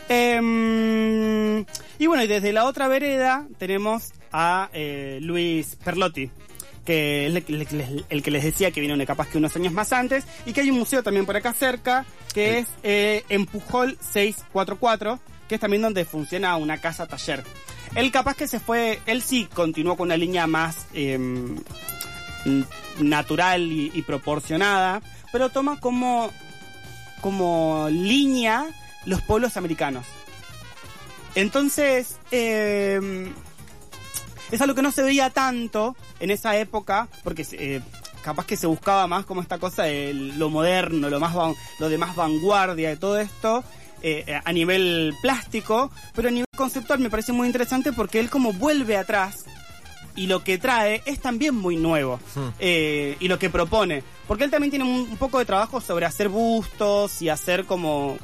Em, 0.09 1.65
y 1.97 2.05
bueno, 2.07 2.23
y 2.23 2.27
desde 2.27 2.51
la 2.53 2.65
otra 2.65 2.87
vereda 2.87 3.47
tenemos 3.57 4.11
a 4.31 4.69
eh, 4.73 5.19
Luis 5.21 5.77
Perlotti, 5.83 6.29
que 6.85 7.27
es 7.27 7.35
el, 7.35 7.43
que 7.43 7.53
les- 7.53 8.03
el 8.09 8.23
que 8.23 8.31
les 8.31 8.43
decía 8.43 8.71
que 8.71 8.81
vino 8.81 8.95
capaz 9.05 9.27
que 9.27 9.37
unos 9.37 9.55
años 9.55 9.73
más 9.73 9.93
antes, 9.93 10.25
y 10.45 10.53
que 10.53 10.61
hay 10.61 10.71
un 10.71 10.79
museo 10.79 11.03
también 11.03 11.25
por 11.25 11.35
acá 11.35 11.53
cerca, 11.53 12.05
que 12.33 12.59
es 12.59 12.67
eh, 12.83 13.23
en 13.29 13.45
Pujol 13.45 13.97
644, 13.99 15.19
que 15.47 15.55
es 15.55 15.61
también 15.61 15.81
donde 15.81 16.05
funciona 16.05 16.55
una 16.57 16.79
casa 16.79 17.07
taller. 17.07 17.43
Él 17.95 18.11
capaz 18.11 18.35
que 18.35 18.47
se 18.47 18.59
fue, 18.59 18.99
él 19.05 19.21
sí 19.21 19.47
continuó 19.53 19.97
con 19.97 20.07
una 20.07 20.17
línea 20.17 20.47
más 20.47 20.87
em, 20.93 21.57
natural 22.99 23.61
y, 23.71 23.91
y 23.93 24.01
proporcionada, 24.03 25.01
pero 25.31 25.49
toma 25.49 25.79
como, 25.79 26.31
como 27.21 27.87
línea 27.91 28.65
los 29.05 29.21
pueblos 29.21 29.57
americanos. 29.57 30.05
Entonces, 31.35 32.17
em, 32.31 33.33
es 34.51 34.61
algo 34.61 34.75
que 34.75 34.81
no 34.81 34.91
se 34.91 35.03
veía 35.03 35.29
tanto 35.29 35.95
en 36.19 36.31
esa 36.31 36.57
época, 36.57 37.07
porque 37.23 37.45
eh, 37.53 37.81
capaz 38.23 38.45
que 38.45 38.57
se 38.57 38.67
buscaba 38.67 39.07
más 39.07 39.25
como 39.25 39.41
esta 39.41 39.57
cosa 39.57 39.83
de 39.83 40.13
lo 40.13 40.49
moderno, 40.49 41.09
lo, 41.09 41.19
más 41.19 41.33
van- 41.33 41.55
lo 41.79 41.89
de 41.89 41.97
más 41.97 42.15
vanguardia 42.15 42.89
de 42.89 42.97
todo 42.97 43.19
esto. 43.19 43.63
eh, 44.03 44.39
a 44.43 44.51
nivel 44.51 45.13
plástico, 45.21 45.91
pero 46.15 46.27
a 46.29 46.31
nivel 46.31 46.45
conceptual 46.57 46.97
me 46.99 47.09
parece 47.11 47.33
muy 47.33 47.45
interesante 47.45 47.93
porque 47.93 48.19
él 48.19 48.31
como 48.31 48.51
vuelve 48.51 48.97
atrás 48.97 49.45
y 50.15 50.25
lo 50.25 50.43
que 50.43 50.57
trae 50.57 51.03
es 51.05 51.19
también 51.19 51.53
muy 51.55 51.75
nuevo 51.77 52.19
eh, 52.59 53.15
y 53.19 53.27
lo 53.27 53.37
que 53.39 53.49
propone 53.51 54.03
porque 54.27 54.43
él 54.43 54.49
también 54.51 54.71
tiene 54.71 54.85
un, 54.85 55.01
un 55.11 55.17
poco 55.17 55.37
de 55.39 55.45
trabajo 55.45 55.79
sobre 55.81 56.05
hacer 56.07 56.29
bustos 56.29 57.21
y 57.21 57.29
hacer 57.29 57.65
como 57.65 58.17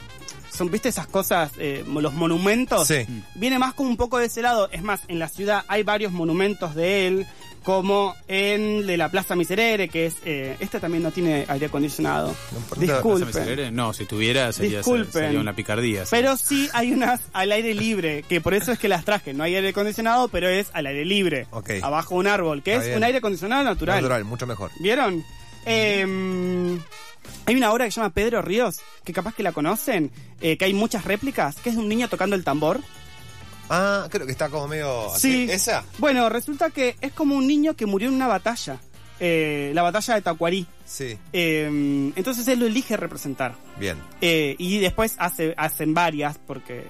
son 0.57 0.69
viste 0.71 0.89
esas 0.89 1.07
cosas 1.07 1.51
eh, 1.59 1.83
los 1.87 2.13
monumentos 2.13 2.87
Sí. 2.87 3.05
viene 3.35 3.59
más 3.59 3.73
como 3.73 3.89
un 3.89 3.97
poco 3.97 4.17
de 4.17 4.25
ese 4.25 4.41
lado 4.41 4.69
es 4.71 4.81
más 4.83 5.01
en 5.07 5.19
la 5.19 5.27
ciudad 5.29 5.63
hay 5.67 5.83
varios 5.83 6.11
monumentos 6.11 6.75
de 6.75 7.07
él 7.07 7.25
como 7.63 8.15
en 8.29 8.61
el 8.61 8.87
de 8.87 8.95
la 8.95 9.09
Plaza 9.11 9.35
Miserere 9.35 9.89
que 9.89 10.05
es 10.05 10.15
eh, 10.23 10.55
este 10.61 10.79
también 10.79 11.03
no 11.03 11.11
tiene 11.11 11.45
aire 11.49 11.65
acondicionado 11.65 12.33
No 12.53 12.57
importa. 12.59 12.75
¿Plaza 12.85 12.93
disculpen 12.93 13.27
Miserere? 13.27 13.71
No, 13.71 13.91
si 13.93 14.05
tuviera 14.05 14.53
sería, 14.53 14.77
Disculpen. 14.77 15.11
sería 15.11 15.39
una 15.41 15.53
picardía. 15.53 16.05
sí. 16.05 16.09
pero 16.11 16.37
sí 16.37 16.69
hay 16.73 16.93
unas 16.93 17.19
al 17.33 17.51
aire 17.51 17.73
libre, 17.73 18.23
que 18.23 18.39
por 18.39 18.53
eso 18.53 18.71
es 18.71 18.79
que 18.79 18.87
las 18.87 19.03
traje. 19.03 19.33
No 19.33 19.43
hay 19.43 19.55
aire 19.55 19.69
acondicionado, 19.69 20.29
pero 20.29 20.47
es 20.47 20.67
al 20.71 20.85
aire 20.85 21.03
libre. 21.03 21.47
Ok. 21.51 21.71
Abajo 21.81 22.15
un 22.15 22.27
árbol, 22.27 22.63
que 22.63 22.71
Está 22.71 22.81
es 22.83 22.87
bien. 22.87 22.97
un 22.99 23.03
aire 23.03 23.17
acondicionado 23.17 23.63
natural. 23.65 23.97
Natural, 23.97 24.23
mucho 24.23 24.47
mejor. 24.47 24.71
¿Vieron? 24.79 25.23
Eh, 25.65 26.77
hay 27.45 27.55
una 27.55 27.71
obra 27.71 27.85
que 27.85 27.91
se 27.91 27.99
llama 28.01 28.13
Pedro 28.13 28.41
Ríos, 28.41 28.77
que 29.03 29.13
capaz 29.13 29.33
que 29.35 29.43
la 29.43 29.51
conocen, 29.51 30.11
eh, 30.41 30.57
que 30.57 30.65
hay 30.65 30.73
muchas 30.73 31.05
réplicas, 31.05 31.55
que 31.57 31.69
es 31.69 31.75
de 31.75 31.81
un 31.81 31.89
niño 31.89 32.07
tocando 32.09 32.35
el 32.35 32.43
tambor. 32.43 32.81
Ah, 33.69 34.07
creo 34.09 34.25
que 34.25 34.31
está 34.31 34.49
como 34.49 34.67
medio 34.67 35.13
así. 35.13 35.47
Sí. 35.47 35.51
¿Esa? 35.51 35.83
Bueno, 35.97 36.29
resulta 36.29 36.69
que 36.69 36.95
es 37.01 37.11
como 37.11 37.35
un 37.35 37.47
niño 37.47 37.75
que 37.75 37.85
murió 37.85 38.07
en 38.07 38.15
una 38.15 38.27
batalla, 38.27 38.79
eh, 39.19 39.71
la 39.73 39.81
batalla 39.81 40.15
de 40.15 40.21
Tacuarí. 40.21 40.65
Sí, 40.85 41.17
Eh, 41.33 41.65
entonces 42.15 42.47
él 42.47 42.59
lo 42.59 42.65
elige 42.65 42.95
representar. 42.95 43.55
bien. 43.77 43.97
Eh, 44.21 44.55
y 44.57 44.79
después 44.79 45.15
hace, 45.17 45.53
hacen 45.57 45.93
varias, 45.93 46.37
porque 46.37 46.87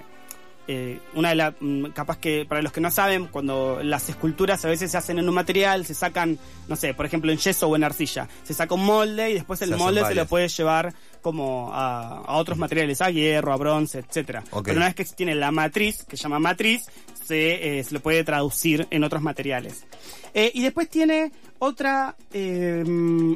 eh, 0.67 0.99
una 1.13 1.29
de 1.29 1.35
las, 1.35 1.53
capaz 1.93 2.17
que 2.17 2.45
para 2.45 2.61
los 2.61 2.71
que 2.71 2.81
no 2.81 2.91
saben, 2.91 3.27
cuando 3.27 3.79
las 3.83 4.09
esculturas 4.09 4.63
a 4.65 4.67
veces 4.67 4.91
se 4.91 4.97
hacen 4.97 5.17
en 5.17 5.27
un 5.27 5.33
material, 5.33 5.85
se 5.85 5.93
sacan, 5.93 6.37
no 6.67 6.75
sé, 6.75 6.93
por 6.93 7.05
ejemplo 7.05 7.31
en 7.31 7.37
yeso 7.37 7.67
o 7.67 7.75
en 7.75 7.83
arcilla, 7.83 8.27
se 8.43 8.53
saca 8.53 8.75
un 8.75 8.85
molde 8.85 9.31
y 9.31 9.33
después 9.33 9.61
el 9.61 9.75
molde 9.77 10.05
se 10.05 10.15
lo 10.15 10.25
puede 10.25 10.49
llevar 10.49 10.93
como 11.27 11.69
a, 11.73 12.19
a 12.19 12.37
otros 12.37 12.57
materiales, 12.57 13.01
a 13.01 13.09
hierro, 13.11 13.51
a 13.51 13.57
bronce, 13.57 13.99
etcétera. 13.99 14.43
Pero 14.63 14.77
una 14.77 14.85
vez 14.85 14.95
que 14.95 15.03
se 15.05 15.13
tiene 15.15 15.35
la 15.35 15.51
matriz, 15.51 16.05
que 16.05 16.15
se 16.15 16.23
llama 16.23 16.39
matriz, 16.39 16.85
se, 17.25 17.79
eh, 17.79 17.83
se 17.83 17.93
lo 17.93 17.99
puede 17.99 18.23
traducir 18.23 18.87
en 18.89 19.03
otros 19.03 19.21
materiales. 19.21 19.85
Eh, 20.33 20.51
y 20.53 20.61
después 20.61 20.89
tiene 20.89 21.31
otra 21.59 22.15
eh, 22.31 22.83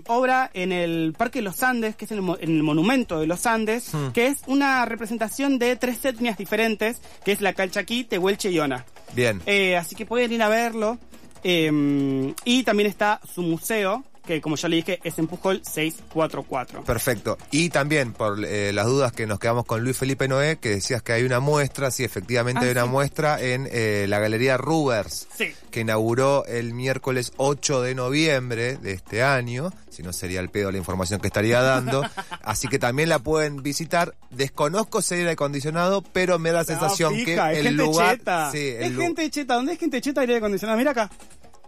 obra 0.07 0.49
en 0.53 0.71
el 0.71 1.13
Parque 1.17 1.39
de 1.39 1.43
los 1.43 1.61
Andes, 1.63 1.95
que 1.97 2.05
es 2.05 2.11
en 2.11 2.19
el, 2.19 2.37
en 2.39 2.55
el 2.55 2.63
Monumento 2.63 3.19
de 3.19 3.27
los 3.27 3.45
Andes, 3.45 3.93
Hmm. 3.93 4.11
que 4.13 4.27
es 4.27 4.37
una 4.47 4.85
representación 4.85 5.59
de 5.59 5.75
tres 5.75 6.05
etnias 6.05 6.37
diferentes, 6.37 7.01
que 7.25 7.33
es 7.33 7.41
la 7.41 7.51
Calchaquí, 7.53 8.03
Tehuelche 8.05 8.51
y 8.51 8.59
Ona. 8.59 8.85
Bien. 9.13 9.41
Eh, 9.45 9.75
así 9.75 9.95
que 9.95 10.05
pueden 10.05 10.31
ir 10.31 10.41
a 10.43 10.47
verlo. 10.49 10.97
Eh, 11.43 12.33
y 12.45 12.63
también 12.63 12.87
está 12.87 13.19
su 13.33 13.41
museo, 13.41 14.03
que 14.35 14.41
como 14.41 14.55
ya 14.55 14.67
le 14.69 14.77
dije, 14.77 14.99
es 15.03 15.17
en 15.19 15.27
Pujol 15.27 15.61
644. 15.63 16.83
Perfecto. 16.83 17.37
Y 17.51 17.69
también, 17.69 18.13
por 18.13 18.43
eh, 18.45 18.71
las 18.73 18.85
dudas 18.85 19.11
que 19.11 19.27
nos 19.27 19.39
quedamos 19.39 19.65
con 19.65 19.83
Luis 19.83 19.97
Felipe 19.97 20.27
Noé, 20.27 20.57
que 20.57 20.69
decías 20.69 21.01
que 21.01 21.13
hay 21.13 21.23
una 21.23 21.39
muestra, 21.39 21.91
sí, 21.91 22.03
efectivamente 22.03 22.59
Ah, 22.61 22.65
hay 22.65 22.71
una 22.71 22.83
sí. 22.83 22.89
muestra 22.89 23.41
en 23.41 23.67
eh, 23.71 24.05
la 24.07 24.19
Galería 24.19 24.57
Rubers, 24.57 25.27
Sí. 25.37 25.51
que 25.69 25.81
inauguró 25.81 26.45
el 26.45 26.73
miércoles 26.73 27.33
8 27.37 27.81
de 27.81 27.95
noviembre 27.95 28.77
de 28.77 28.93
este 28.93 29.23
año, 29.23 29.71
si 29.89 30.03
no 30.03 30.13
sería 30.13 30.39
el 30.39 30.49
pedo 30.49 30.71
la 30.71 30.77
información 30.77 31.19
que 31.19 31.27
estaría 31.27 31.61
dando, 31.61 32.03
así 32.43 32.67
que 32.67 32.79
también 32.79 33.09
la 33.09 33.19
pueden 33.19 33.61
visitar. 33.63 34.15
Desconozco 34.29 35.01
si 35.01 35.15
hay 35.15 35.19
aire 35.21 35.31
acondicionado, 35.31 36.01
pero 36.01 36.39
me 36.39 36.51
da 36.51 36.59
la 36.59 36.63
sensación 36.65 37.17
No, 37.17 37.25
fija, 37.25 37.51
que 37.51 37.57
el 37.59 37.63
gente 37.67 37.83
lugar... 37.83 38.17
cheta. 38.17 38.51
Sí, 38.51 38.67
el 38.79 38.83
es 38.93 38.97
gente 38.97 39.29
cheta. 39.29 39.55
¿Dónde 39.55 39.73
es 39.73 39.79
gente 39.79 39.99
cheta 40.01 40.21
aire 40.21 40.37
acondicionado? 40.37 40.77
Mira 40.77 40.91
acá. 40.91 41.09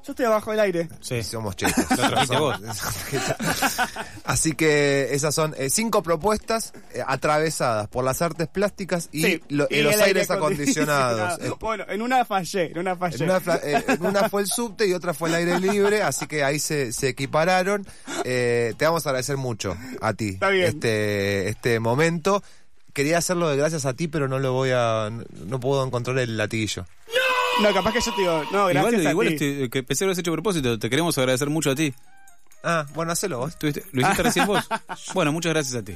Yo 0.06 0.12
estoy 0.12 0.26
abajo 0.26 0.52
del 0.52 0.60
aire. 0.60 0.90
Sí. 1.02 1.24
Somos 1.24 1.56
chetos. 1.56 1.86
Vos. 2.38 2.58
Así 4.26 4.54
que 4.54 5.14
esas 5.14 5.34
son 5.34 5.54
eh, 5.58 5.70
cinco 5.70 6.04
propuestas 6.04 6.74
eh, 6.94 7.02
atravesadas 7.06 7.88
por 7.88 8.04
las 8.04 8.22
artes 8.22 8.48
plásticas 8.48 9.10
y, 9.12 9.24
Sí, 9.24 9.42
lo- 9.50 9.68
y 9.70 9.78
y 9.78 9.82
los 9.84 9.94
el 9.96 10.02
aires 10.02 10.30
acondicionados. 10.32 11.40
Eh, 11.42 11.52
bueno, 11.60 11.86
en 11.88 12.02
una 12.02 12.26
fallé, 12.26 12.72
en 12.72 12.80
una 12.80 12.96
fallé. 12.96 13.18
En 13.24 13.24
una, 13.30 13.40
fla- 13.42 13.60
eh, 13.64 13.84
en 13.88 14.06
una 14.06 14.30
fue 14.30 14.42
el 14.42 14.48
subte 14.48 14.88
y 14.88 14.94
otra 14.94 15.14
fue 15.14 15.30
el 15.30 15.36
aire 15.36 15.60
libre, 15.60 16.02
así 16.02 16.28
que 16.28 16.44
ahí 16.44 16.60
se, 16.60 16.92
se 16.92 17.08
equipararon. 17.10 17.86
Eh, 18.26 18.74
te 18.78 18.86
vamos 18.86 19.06
a 19.06 19.10
agradecer 19.10 19.38
mucho 19.38 19.76
a 20.02 20.14
ti 20.14 20.30
Está 20.30 20.50
bien. 20.50 20.66
este 20.68 21.48
este 21.50 21.80
momento. 21.80 22.44
Quería 22.94 23.18
hacerlo 23.18 23.50
de 23.50 23.58
gracias 23.58 23.86
a 23.86 23.94
ti, 23.94 24.08
pero 24.08 24.28
no 24.28 24.38
lo 24.40 24.54
voy 24.54 24.70
a 24.72 25.10
no, 25.12 25.24
no 25.46 25.60
puedo 25.60 25.84
encontrar 25.86 26.18
el 26.20 26.38
latiguillo. 26.38 26.86
No, 27.62 27.74
capaz 27.74 27.94
que 27.94 28.02
yo 28.02 28.14
te 28.14 28.22
digo, 28.22 28.44
no, 28.52 28.68
gracias 28.68 28.94
igual 28.94 29.08
a 29.08 29.12
igual 29.12 29.28
ti. 29.30 29.34
este- 29.36 29.70
que 29.70 29.84
pensé 29.84 30.02
que 30.02 30.06
lo 30.08 30.12
has 30.12 30.18
hecho 30.18 30.32
a 30.32 30.34
propósito. 30.34 30.80
Te 30.80 30.90
queremos 30.90 31.18
agradecer 31.18 31.50
mucho 31.50 31.72
a 31.72 31.76
ti. 31.76 31.94
Ah, 32.64 32.86
bueno, 32.94 33.12
hacelo 33.12 33.40
vos. 33.40 33.58
¿Tuviste- 33.60 33.84
¿Lo 33.92 34.02
hiciste 34.02 34.24
recién 34.24 34.48
vos? 34.48 34.64
Bueno, 35.14 35.32
muchas 35.32 35.52
gracias 35.54 35.76
a 35.76 35.84
ti. 35.84 35.96